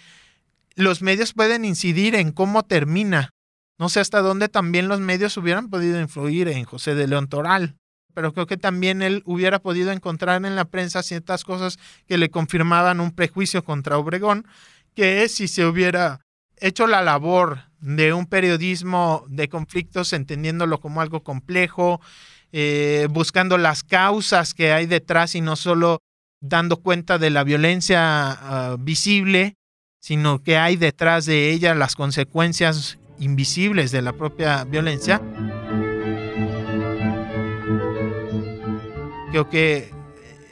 los 0.74 1.02
medios 1.02 1.33
pueden 1.33 1.64
incidir 1.64 2.14
en 2.14 2.33
cómo 2.33 2.62
termina. 2.62 3.31
No 3.79 3.88
sé 3.88 4.00
hasta 4.00 4.20
dónde 4.20 4.48
también 4.48 4.88
los 4.88 5.00
medios 5.00 5.37
hubieran 5.37 5.70
podido 5.70 6.00
influir 6.00 6.48
en 6.48 6.64
José 6.64 6.94
de 6.94 7.07
León 7.07 7.29
Toral, 7.29 7.76
pero 8.14 8.33
creo 8.33 8.46
que 8.46 8.57
también 8.57 9.02
él 9.02 9.22
hubiera 9.26 9.59
podido 9.59 9.92
encontrar 9.92 10.44
en 10.44 10.57
la 10.57 10.64
prensa 10.66 11.02
ciertas 11.02 11.44
cosas 11.44 11.79
que 12.07 12.16
le 12.18 12.31
confirmaban 12.31 13.00
un 13.00 13.11
prejuicio 13.11 13.64
contra 13.64 13.98
Obregón, 13.98 14.46
que 14.94 15.29
si 15.29 15.48
se 15.48 15.66
hubiera 15.66 16.20
hecho 16.59 16.87
la 16.87 17.02
labor 17.02 17.64
de 17.81 18.14
un 18.14 18.26
periodismo 18.26 19.26
de 19.29 19.48
conflictos, 19.48 20.14
entendiéndolo 20.14 20.81
como 20.81 21.02
algo 21.02 21.22
complejo, 21.22 22.00
eh, 22.52 23.07
buscando 23.11 23.59
las 23.59 23.85
causas 23.85 24.55
que 24.55 24.72
hay 24.72 24.87
detrás 24.87 25.35
y 25.35 25.42
no 25.42 25.57
solo 25.57 25.98
dando 26.40 26.77
cuenta 26.79 27.18
de 27.18 27.31
la 27.31 27.44
violencia 27.44 28.31
ah, 28.31 28.77
visible, 28.79 29.57
sino 30.01 30.42
que 30.42 30.57
hay 30.57 30.77
detrás 30.77 31.27
de 31.27 31.51
ella 31.51 31.75
las 31.75 31.96
consecuencias 31.96 32.99
invisibles 33.18 33.90
de 33.90 34.03
la 34.03 34.12
propia 34.12 34.64
violencia. 34.64 35.20
Creo 39.31 39.51
que 39.51 39.90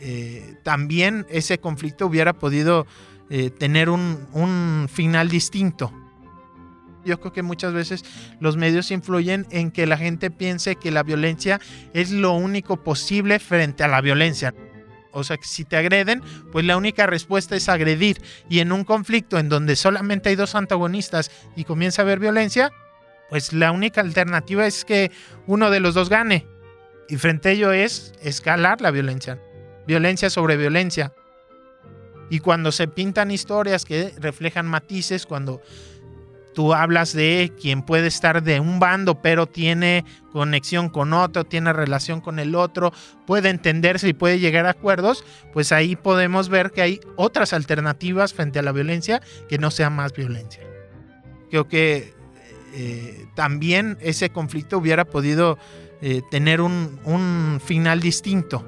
eh, 0.00 0.56
también 0.62 1.26
ese 1.30 1.58
conflicto 1.58 2.06
hubiera 2.06 2.32
podido 2.32 2.86
eh, 3.30 3.50
tener 3.50 3.88
un, 3.88 4.26
un 4.32 4.88
final 4.92 5.28
distinto. 5.28 5.92
Yo 7.04 7.20
creo 7.20 7.32
que 7.32 7.42
muchas 7.42 7.74
veces 7.74 8.04
los 8.40 8.56
medios 8.56 8.90
influyen 8.90 9.46
en 9.50 9.70
que 9.70 9.86
la 9.86 9.98
gente 9.98 10.30
piense 10.30 10.76
que 10.76 10.90
la 10.90 11.02
violencia 11.02 11.60
es 11.92 12.10
lo 12.10 12.32
único 12.32 12.82
posible 12.82 13.38
frente 13.38 13.84
a 13.84 13.88
la 13.88 14.00
violencia. 14.00 14.54
O 15.14 15.24
sea, 15.24 15.36
que 15.36 15.46
si 15.46 15.64
te 15.64 15.76
agreden, 15.76 16.22
pues 16.52 16.64
la 16.64 16.76
única 16.76 17.06
respuesta 17.06 17.56
es 17.56 17.68
agredir. 17.68 18.20
Y 18.48 18.58
en 18.58 18.72
un 18.72 18.84
conflicto 18.84 19.38
en 19.38 19.48
donde 19.48 19.76
solamente 19.76 20.28
hay 20.28 20.36
dos 20.36 20.54
antagonistas 20.54 21.30
y 21.56 21.64
comienza 21.64 22.02
a 22.02 22.04
haber 22.04 22.18
violencia, 22.18 22.70
pues 23.30 23.52
la 23.52 23.72
única 23.72 24.00
alternativa 24.00 24.66
es 24.66 24.84
que 24.84 25.10
uno 25.46 25.70
de 25.70 25.80
los 25.80 25.94
dos 25.94 26.08
gane. 26.08 26.46
Y 27.08 27.16
frente 27.16 27.50
a 27.50 27.52
ello 27.52 27.72
es 27.72 28.12
escalar 28.20 28.80
la 28.80 28.90
violencia. 28.90 29.40
Violencia 29.86 30.30
sobre 30.30 30.56
violencia. 30.56 31.12
Y 32.30 32.40
cuando 32.40 32.72
se 32.72 32.88
pintan 32.88 33.30
historias 33.30 33.84
que 33.84 34.12
reflejan 34.18 34.66
matices, 34.66 35.26
cuando 35.26 35.60
tú 36.54 36.72
hablas 36.72 37.12
de 37.12 37.52
quien 37.60 37.82
puede 37.82 38.06
estar 38.06 38.42
de 38.42 38.60
un 38.60 38.78
bando, 38.78 39.20
pero 39.20 39.46
tiene 39.46 40.04
conexión 40.32 40.88
con 40.88 41.12
otro, 41.12 41.44
tiene 41.44 41.72
relación 41.72 42.20
con 42.20 42.38
el 42.38 42.54
otro, 42.54 42.92
puede 43.26 43.50
entenderse 43.50 44.08
y 44.08 44.12
puede 44.12 44.38
llegar 44.38 44.66
a 44.66 44.70
acuerdos, 44.70 45.24
pues 45.52 45.72
ahí 45.72 45.96
podemos 45.96 46.48
ver 46.48 46.70
que 46.70 46.82
hay 46.82 47.00
otras 47.16 47.52
alternativas 47.52 48.32
frente 48.32 48.58
a 48.58 48.62
la 48.62 48.72
violencia 48.72 49.20
que 49.48 49.58
no 49.58 49.70
sea 49.70 49.90
más 49.90 50.12
violencia. 50.12 50.62
Creo 51.50 51.68
que 51.68 52.14
eh, 52.74 53.26
también 53.34 53.98
ese 54.00 54.30
conflicto 54.30 54.78
hubiera 54.78 55.04
podido 55.04 55.58
eh, 56.00 56.22
tener 56.30 56.60
un, 56.60 56.98
un 57.04 57.60
final 57.64 58.00
distinto. 58.00 58.64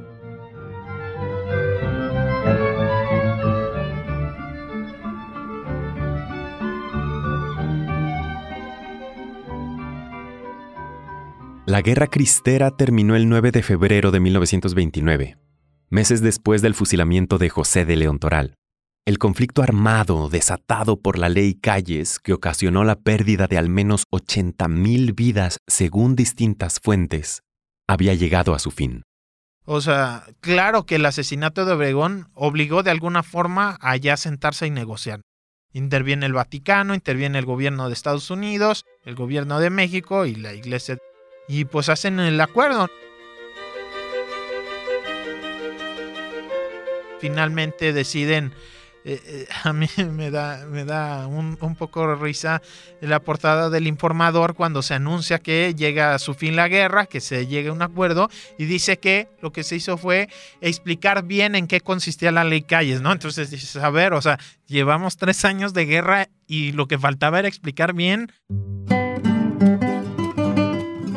La 11.76 11.82
Guerra 11.82 12.06
Cristera 12.06 12.70
terminó 12.70 13.16
el 13.16 13.28
9 13.28 13.50
de 13.50 13.62
febrero 13.62 14.10
de 14.10 14.18
1929, 14.18 15.36
meses 15.90 16.22
después 16.22 16.62
del 16.62 16.72
fusilamiento 16.72 17.36
de 17.36 17.50
José 17.50 17.84
de 17.84 17.96
León 17.96 18.18
Toral. 18.18 18.54
El 19.04 19.18
conflicto 19.18 19.62
armado 19.62 20.30
desatado 20.30 20.98
por 20.98 21.18
la 21.18 21.28
ley 21.28 21.54
Calles, 21.54 22.18
que 22.18 22.32
ocasionó 22.32 22.82
la 22.82 22.96
pérdida 22.96 23.46
de 23.46 23.58
al 23.58 23.68
menos 23.68 24.04
80.000 24.10 25.14
vidas 25.14 25.58
según 25.66 26.16
distintas 26.16 26.80
fuentes, 26.82 27.42
había 27.86 28.14
llegado 28.14 28.54
a 28.54 28.58
su 28.58 28.70
fin. 28.70 29.02
O 29.66 29.82
sea, 29.82 30.24
claro 30.40 30.86
que 30.86 30.94
el 30.94 31.04
asesinato 31.04 31.66
de 31.66 31.72
Obregón 31.72 32.30
obligó 32.32 32.84
de 32.84 32.90
alguna 32.90 33.22
forma 33.22 33.76
a 33.82 33.98
ya 33.98 34.16
sentarse 34.16 34.66
y 34.66 34.70
negociar. 34.70 35.20
Interviene 35.74 36.24
el 36.24 36.32
Vaticano, 36.32 36.94
interviene 36.94 37.38
el 37.38 37.44
gobierno 37.44 37.88
de 37.88 37.92
Estados 37.92 38.30
Unidos, 38.30 38.86
el 39.04 39.14
gobierno 39.14 39.60
de 39.60 39.68
México 39.68 40.24
y 40.24 40.34
la 40.34 40.54
Iglesia 40.54 40.96
y 41.48 41.64
pues 41.64 41.88
hacen 41.88 42.20
el 42.20 42.40
acuerdo. 42.40 42.88
Finalmente 47.20 47.92
deciden, 47.92 48.52
eh, 49.08 49.22
eh, 49.24 49.46
a 49.62 49.72
mí 49.72 49.86
me 50.10 50.32
da, 50.32 50.66
me 50.66 50.84
da 50.84 51.28
un, 51.28 51.56
un, 51.60 51.76
poco 51.76 52.16
risa 52.16 52.60
la 53.00 53.20
portada 53.20 53.70
del 53.70 53.86
informador 53.86 54.54
cuando 54.54 54.82
se 54.82 54.94
anuncia 54.94 55.38
que 55.38 55.74
llega 55.76 56.14
a 56.14 56.18
su 56.18 56.34
fin 56.34 56.56
la 56.56 56.66
guerra, 56.66 57.06
que 57.06 57.20
se 57.20 57.46
llegue 57.46 57.68
a 57.68 57.72
un 57.72 57.82
acuerdo 57.82 58.28
y 58.58 58.64
dice 58.64 58.98
que 58.98 59.28
lo 59.40 59.52
que 59.52 59.62
se 59.62 59.76
hizo 59.76 59.96
fue 59.96 60.28
explicar 60.60 61.24
bien 61.24 61.54
en 61.54 61.68
qué 61.68 61.80
consistía 61.80 62.32
la 62.32 62.42
ley 62.42 62.62
Calles, 62.62 63.00
¿no? 63.00 63.12
Entonces 63.12 63.50
dices, 63.50 63.76
a 63.76 63.90
ver, 63.90 64.12
o 64.12 64.20
sea, 64.20 64.40
llevamos 64.66 65.16
tres 65.16 65.44
años 65.44 65.72
de 65.72 65.86
guerra 65.86 66.28
y 66.48 66.72
lo 66.72 66.88
que 66.88 66.98
faltaba 66.98 67.38
era 67.38 67.46
explicar 67.46 67.94
bien. 67.94 68.32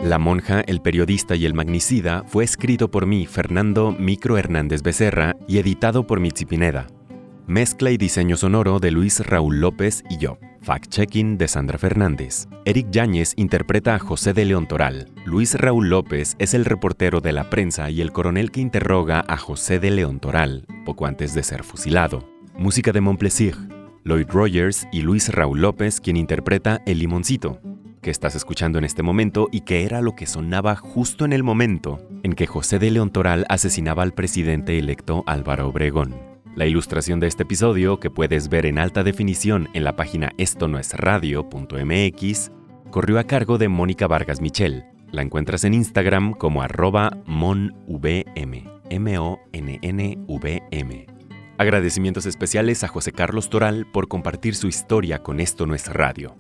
La 0.10 0.18
monja, 0.18 0.62
el 0.62 0.82
periodista 0.82 1.36
y 1.36 1.46
el 1.46 1.54
magnicida 1.54 2.24
fue 2.26 2.44
escrito 2.44 2.90
por 2.90 3.06
mí, 3.06 3.28
Fernando 3.28 3.92
Micro 3.92 4.40
Hernández 4.40 4.82
Becerra, 4.82 5.36
y 5.48 5.60
editado 5.60 6.08
por 6.08 6.20
Mitzi 6.20 6.48
Pineda. 6.48 6.88
Mezcla 7.46 7.92
y 7.92 7.98
diseño 7.98 8.36
sonoro 8.36 8.80
de 8.80 8.90
Luis 8.90 9.20
Raúl 9.20 9.60
López 9.60 10.04
y 10.10 10.18
yo. 10.18 10.40
Fact-checking 10.64 11.38
de 11.38 11.48
Sandra 11.48 11.78
Fernández. 11.78 12.48
Eric 12.66 12.88
Yáñez 12.90 13.34
interpreta 13.36 13.94
a 13.94 14.00
José 14.00 14.34
de 14.34 14.46
León 14.46 14.68
Toral. 14.68 15.12
Luis 15.26 15.54
Raúl 15.54 15.90
López 15.90 16.36
es 16.40 16.56
el 16.56 16.66
reportero 16.66 17.22
de 17.22 17.32
la 17.32 17.52
prensa 17.52 17.92
y 17.92 18.02
el 18.02 18.12
coronel 18.12 18.50
que 18.50 18.62
interroga 18.62 19.24
a 19.28 19.38
José 19.38 19.78
de 19.78 19.92
León 19.92 20.20
Toral, 20.20 20.66
poco 20.86 21.06
antes 21.06 21.36
de 21.36 21.44
ser 21.44 21.64
fusilado. 21.64 22.28
Música 22.58 22.92
de 22.92 23.02
Montplaisir. 23.02 23.56
Lloyd 24.06 24.26
Rogers 24.28 24.88
y 24.92 25.04
Luis 25.04 25.30
Raúl 25.32 25.62
López, 25.62 26.02
quien 26.02 26.18
interpreta 26.18 26.82
El 26.88 26.98
Limoncito 26.98 27.62
que 28.02 28.12
estás 28.12 28.36
escuchando 28.36 28.80
en 28.80 28.86
este 28.86 29.04
momento 29.04 29.48
y 29.52 29.62
que 29.62 29.84
era 29.84 30.02
lo 30.02 30.16
que 30.16 30.26
sonaba 30.26 30.76
justo 30.76 31.26
en 31.26 31.34
el 31.34 31.44
momento 31.44 32.00
en 32.24 32.34
que 32.34 32.48
José 32.48 32.80
de 32.80 32.92
León 32.92 33.12
Toral 33.12 33.46
asesinaba 33.50 34.04
al 34.04 34.14
presidente 34.14 34.78
electo 34.78 35.24
Álvaro 35.28 35.68
Obregón. 35.70 36.16
La 36.56 36.66
ilustración 36.66 37.20
de 37.20 37.28
este 37.28 37.44
episodio, 37.44 38.00
que 38.00 38.10
puedes 38.10 38.50
ver 38.50 38.66
en 38.66 38.80
alta 38.80 39.04
definición 39.04 39.70
en 39.74 39.84
la 39.84 39.96
página 39.96 40.32
esto 40.38 40.68
no 40.68 40.80
es 40.80 40.94
radio.mx, 40.94 42.52
corrió 42.92 43.20
a 43.20 43.24
cargo 43.24 43.58
de 43.58 43.70
Mónica 43.70 44.08
Vargas 44.08 44.42
Michel. 44.42 44.84
La 45.12 45.22
encuentras 45.22 45.64
en 45.64 45.74
Instagram 45.74 46.34
como 46.34 46.62
arroba 46.62 47.18
monvm, 47.26 48.64
M-O-N-N-V-M. 48.90 50.40
Agradecimientos 51.58 52.26
especiales 52.26 52.84
a 52.84 52.88
José 52.88 53.12
Carlos 53.12 53.50
Toral 53.50 53.86
por 53.92 54.08
compartir 54.08 54.56
su 54.56 54.68
historia 54.68 55.20
con 55.20 55.40
Esto 55.40 55.66
no 55.66 55.76
es 55.76 55.88
radio. 55.88 56.36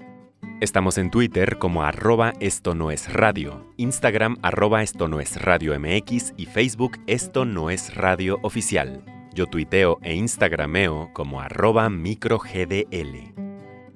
Estamos 0.61 0.97
en 0.97 1.09
Twitter 1.09 1.57
como 1.57 1.83
arroba 1.83 2.33
esto 2.39 2.75
no 2.75 2.91
es 2.91 3.11
radio, 3.13 3.73
Instagram 3.77 4.37
arroba 4.41 4.83
esto 4.83 5.07
no 5.07 5.19
es 5.19 5.41
radio 5.41 5.79
MX 5.79 6.33
y 6.35 6.47
Facebook 6.47 6.97
esto 7.07 7.45
no 7.45 7.69
es 7.69 7.95
radio 7.95 8.39
oficial. 8.41 9.03
Yo 9.33 9.45
tuiteo 9.45 9.99
e 10.01 10.15
instagrameo 10.15 11.11
como 11.13 11.39
arroba 11.39 11.89
microgdl. 11.89 13.33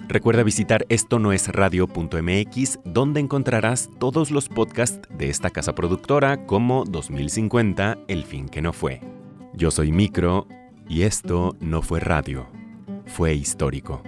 Recuerda 0.08 0.43
visitar 0.43 0.86
esto 0.89 1.17
no 1.19 1.32
es 1.32 1.47
radio.mx 1.47 2.79
donde 2.84 3.19
encontrarás 3.19 3.89
todos 3.99 4.32
los 4.32 4.49
podcasts 4.49 5.08
de 5.10 5.29
esta 5.29 5.49
casa 5.49 5.75
productora 5.75 6.45
como 6.45 6.84
2050, 6.86 7.97
El 8.08 8.23
fin 8.23 8.47
que 8.47 8.62
no 8.62 8.73
fue. 8.73 9.01
Yo 9.53 9.71
soy 9.71 9.91
Micro 9.91 10.47
y 10.88 11.03
esto 11.03 11.56
no 11.60 11.82
fue 11.82 11.99
radio, 11.99 12.47
fue 13.06 13.34
histórico. 13.34 14.01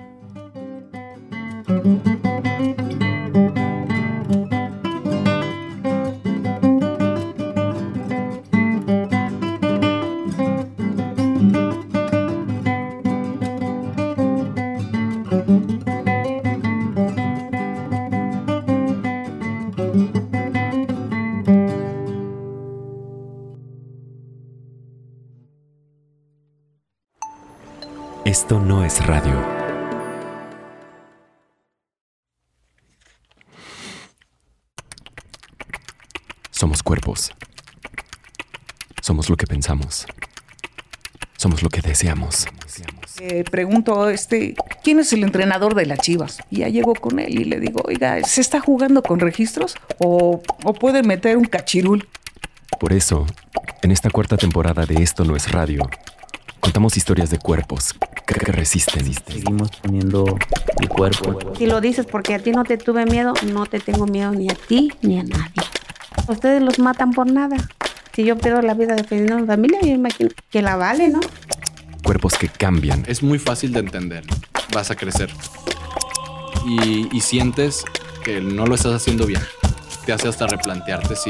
Esto 28.46 28.60
no 28.60 28.86
es 28.86 29.04
radio. 29.08 29.44
Somos 36.52 36.84
cuerpos. 36.84 37.32
Somos 39.02 39.32
lo 39.32 39.36
que 39.36 39.48
pensamos. 39.48 40.06
Somos 41.38 41.64
lo 41.64 41.70
que 41.70 41.82
deseamos. 41.82 42.46
Eh, 43.20 43.44
pregunto, 43.50 44.10
este, 44.10 44.54
¿quién 44.84 45.00
es 45.00 45.12
el 45.14 45.24
entrenador 45.24 45.74
de 45.74 45.88
las 45.88 45.98
Chivas? 45.98 46.38
Y 46.52 46.58
ya 46.58 46.70
llego 46.70 46.94
con 46.94 47.18
él 47.18 47.40
y 47.40 47.46
le 47.46 47.60
digo, 47.60 47.82
oiga, 47.84 48.24
¿se 48.26 48.42
está 48.42 48.60
jugando 48.60 49.02
con 49.02 49.20
registros 49.20 49.74
o, 49.98 50.44
o 50.64 50.74
puede 50.76 51.02
meter 51.02 51.36
un 51.36 51.46
cachirul? 51.46 52.08
Por 52.80 52.94
eso, 52.94 53.26
en 53.82 53.92
esta 53.92 54.12
cuarta 54.12 54.38
temporada 54.38 54.86
de 54.86 55.02
Esto 55.02 55.26
no 55.26 55.36
es 55.36 55.52
radio, 55.52 55.90
contamos 56.66 56.98
historias 56.98 57.30
de 57.30 57.38
cuerpos 57.38 57.94
que, 58.26 58.34
que 58.34 58.52
resisten. 58.52 59.14
Seguimos 59.14 59.70
poniendo 59.84 60.26
el 60.82 60.90
cuerpo. 60.90 61.54
Si 61.56 61.68
lo 61.68 61.80
dices 61.80 62.08
porque 62.08 62.34
a 62.34 62.40
ti 62.40 62.52
no 62.52 62.64
te 62.64 62.80
tuve 62.80 63.06
miedo, 63.06 63.34
no 63.54 63.68
te 63.68 63.80
tengo 63.80 64.08
miedo 64.08 64.32
ni 64.32 64.50
a 64.50 64.56
ti 64.56 64.92
ni 65.04 65.20
a 65.20 65.24
nadie. 65.24 65.62
Ustedes 66.28 66.64
los 66.64 66.80
matan 66.80 67.12
por 67.12 67.32
nada. 67.32 67.56
Si 68.14 68.24
yo 68.24 68.36
pierdo 68.40 68.64
la 68.64 68.74
vida 68.74 68.96
defendiendo 68.96 69.36
a 69.36 69.42
mi 69.42 69.46
familia, 69.46 69.80
yo 69.82 69.90
imagino 69.90 70.32
que 70.50 70.64
la 70.64 70.76
vale, 70.76 71.08
¿no? 71.10 71.20
Cuerpos 72.04 72.34
que 72.36 72.50
cambian. 72.50 73.04
Es 73.08 73.22
muy 73.22 73.38
fácil 73.38 73.72
de 73.72 73.82
entender. 73.82 74.24
Vas 74.74 74.90
a 74.90 74.96
crecer. 74.96 75.30
Y, 76.66 77.16
y 77.16 77.22
sientes 77.22 77.86
que 78.24 78.42
no 78.42 78.66
lo 78.66 78.74
estás 78.74 78.94
haciendo 78.94 79.28
bien. 79.28 79.42
Te 80.08 80.14
hace 80.14 80.28
hasta 80.28 80.48
replantearte 80.48 81.16
si 81.16 81.30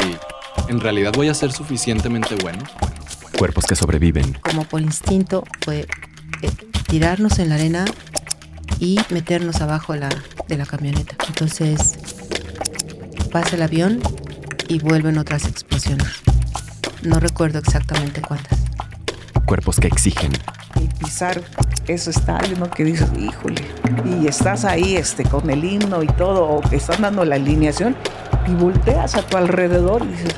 en 0.70 0.80
realidad 0.80 1.12
voy 1.14 1.28
a 1.28 1.34
ser 1.34 1.52
suficientemente 1.52 2.36
bueno. 2.42 2.64
Cuerpos 3.38 3.66
que 3.66 3.76
sobreviven. 3.76 4.34
Como 4.42 4.64
por 4.64 4.82
instinto 4.82 5.44
fue 5.64 5.88
eh, 6.42 6.52
tirarnos 6.88 7.40
en 7.40 7.50
la 7.50 7.56
arena 7.56 7.86
y 8.80 9.00
meternos 9.10 9.62
abajo 9.62 9.94
de 9.94 10.00
la, 10.00 10.10
de 10.48 10.58
la 10.58 10.66
camioneta. 10.66 11.16
Entonces 11.28 11.96
pasa 13.32 13.56
el 13.56 13.62
avión 13.62 14.00
y 14.68 14.80
vuelven 14.80 15.18
otras 15.18 15.46
explosiones. 15.46 16.08
No 17.04 17.20
recuerdo 17.20 17.60
exactamente 17.60 18.22
cuántas. 18.22 18.60
Cuerpos 19.46 19.80
que 19.80 19.88
exigen. 19.88 20.32
Y 20.82 20.88
pisar 20.88 21.42
ese 21.88 22.10
estadio, 22.10 22.58
¿no? 22.58 22.70
Que 22.70 22.84
dices, 22.84 23.08
híjole, 23.18 23.62
y 24.06 24.28
estás 24.28 24.66
ahí 24.66 24.96
este, 24.96 25.24
con 25.24 25.50
el 25.50 25.64
himno 25.64 26.02
y 26.02 26.08
todo, 26.08 26.44
o 26.46 26.62
que 26.62 26.78
están 26.78 27.02
dando 27.02 27.24
la 27.26 27.36
alineación, 27.36 27.96
y 28.48 28.54
volteas 28.54 29.16
a 29.16 29.22
tu 29.22 29.38
alrededor 29.38 30.04
y 30.04 30.08
dices, 30.08 30.36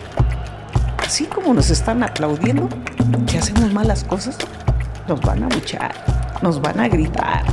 así 1.08 1.24
como 1.24 1.54
nos 1.54 1.70
están 1.70 2.04
aplaudiendo, 2.04 2.68
que 3.26 3.38
hacemos 3.38 3.72
malas 3.72 4.04
cosas, 4.04 4.38
nos 5.08 5.22
van 5.22 5.42
a 5.42 5.48
luchar, 5.48 5.96
nos 6.42 6.62
van 6.62 6.82
a 6.82 6.90
gritar. 6.90 7.46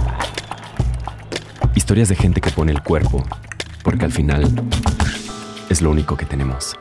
Historias 1.76 2.08
de 2.08 2.16
gente 2.16 2.40
que 2.40 2.50
pone 2.50 2.72
el 2.72 2.82
cuerpo, 2.82 3.22
porque 3.84 4.06
al 4.06 4.10
final 4.10 4.42
es 5.68 5.80
lo 5.82 5.92
único 5.92 6.16
que 6.16 6.26
tenemos. 6.26 6.76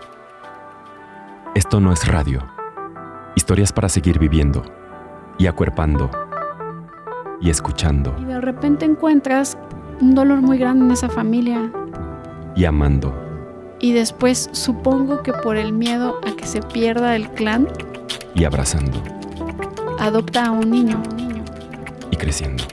Esto 1.54 1.80
no 1.80 1.94
es 1.94 2.08
radio. 2.08 2.44
Historias 3.36 3.72
para 3.72 3.88
seguir 3.88 4.18
viviendo 4.18 4.64
y 5.38 5.46
acuerpando 5.46 6.10
y 7.40 7.52
escuchando 7.52 8.16
Y 8.20 8.26
de 8.26 8.42
repente 8.42 8.86
encuentras 8.86 9.60
un 10.02 10.16
dolor 10.16 10.42
muy 10.42 10.58
grande 10.58 10.86
en 10.86 10.92
esa 10.92 11.08
familia. 11.08 11.72
y 12.56 12.66
amando 12.66 13.23
Y 13.84 13.92
después 13.92 14.50
supongo 14.54 15.24
que 15.24 15.34
por 15.34 15.58
el 15.58 15.74
miedo 15.74 16.22
a 16.26 16.32
que 16.38 16.48
se 16.48 16.62
pierda 16.62 17.18
el 17.18 17.30
clan, 17.32 17.68
y 18.34 18.46
abrazando 18.46 19.04
adopta 20.00 20.46
a 20.46 20.52
un 20.52 20.72
niño. 20.72 21.04
y 22.10 22.16
creciendo. 22.16 22.64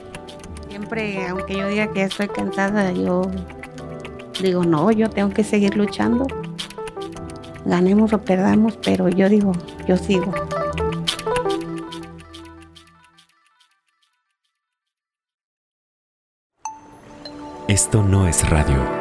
Siempre, 0.69 1.27
aunque 1.27 1.57
yo 1.57 1.67
diga 1.67 1.91
que 1.91 2.03
estoy 2.03 2.29
cansada, 2.29 2.93
yo 2.93 3.23
digo, 4.41 4.63
no, 4.63 4.89
yo 4.89 5.09
tengo 5.09 5.31
que 5.31 5.43
seguir 5.43 5.75
luchando. 5.75 6.27
Ganemos 7.65 8.13
o 8.13 8.21
perdamos, 8.21 8.77
pero 8.77 9.09
yo 9.09 9.27
digo, 9.27 9.51
yo 9.85 9.97
sigo. 9.97 10.31
Esto 17.67 18.01
no 18.01 18.29
es 18.29 18.49
radio. 18.49 19.00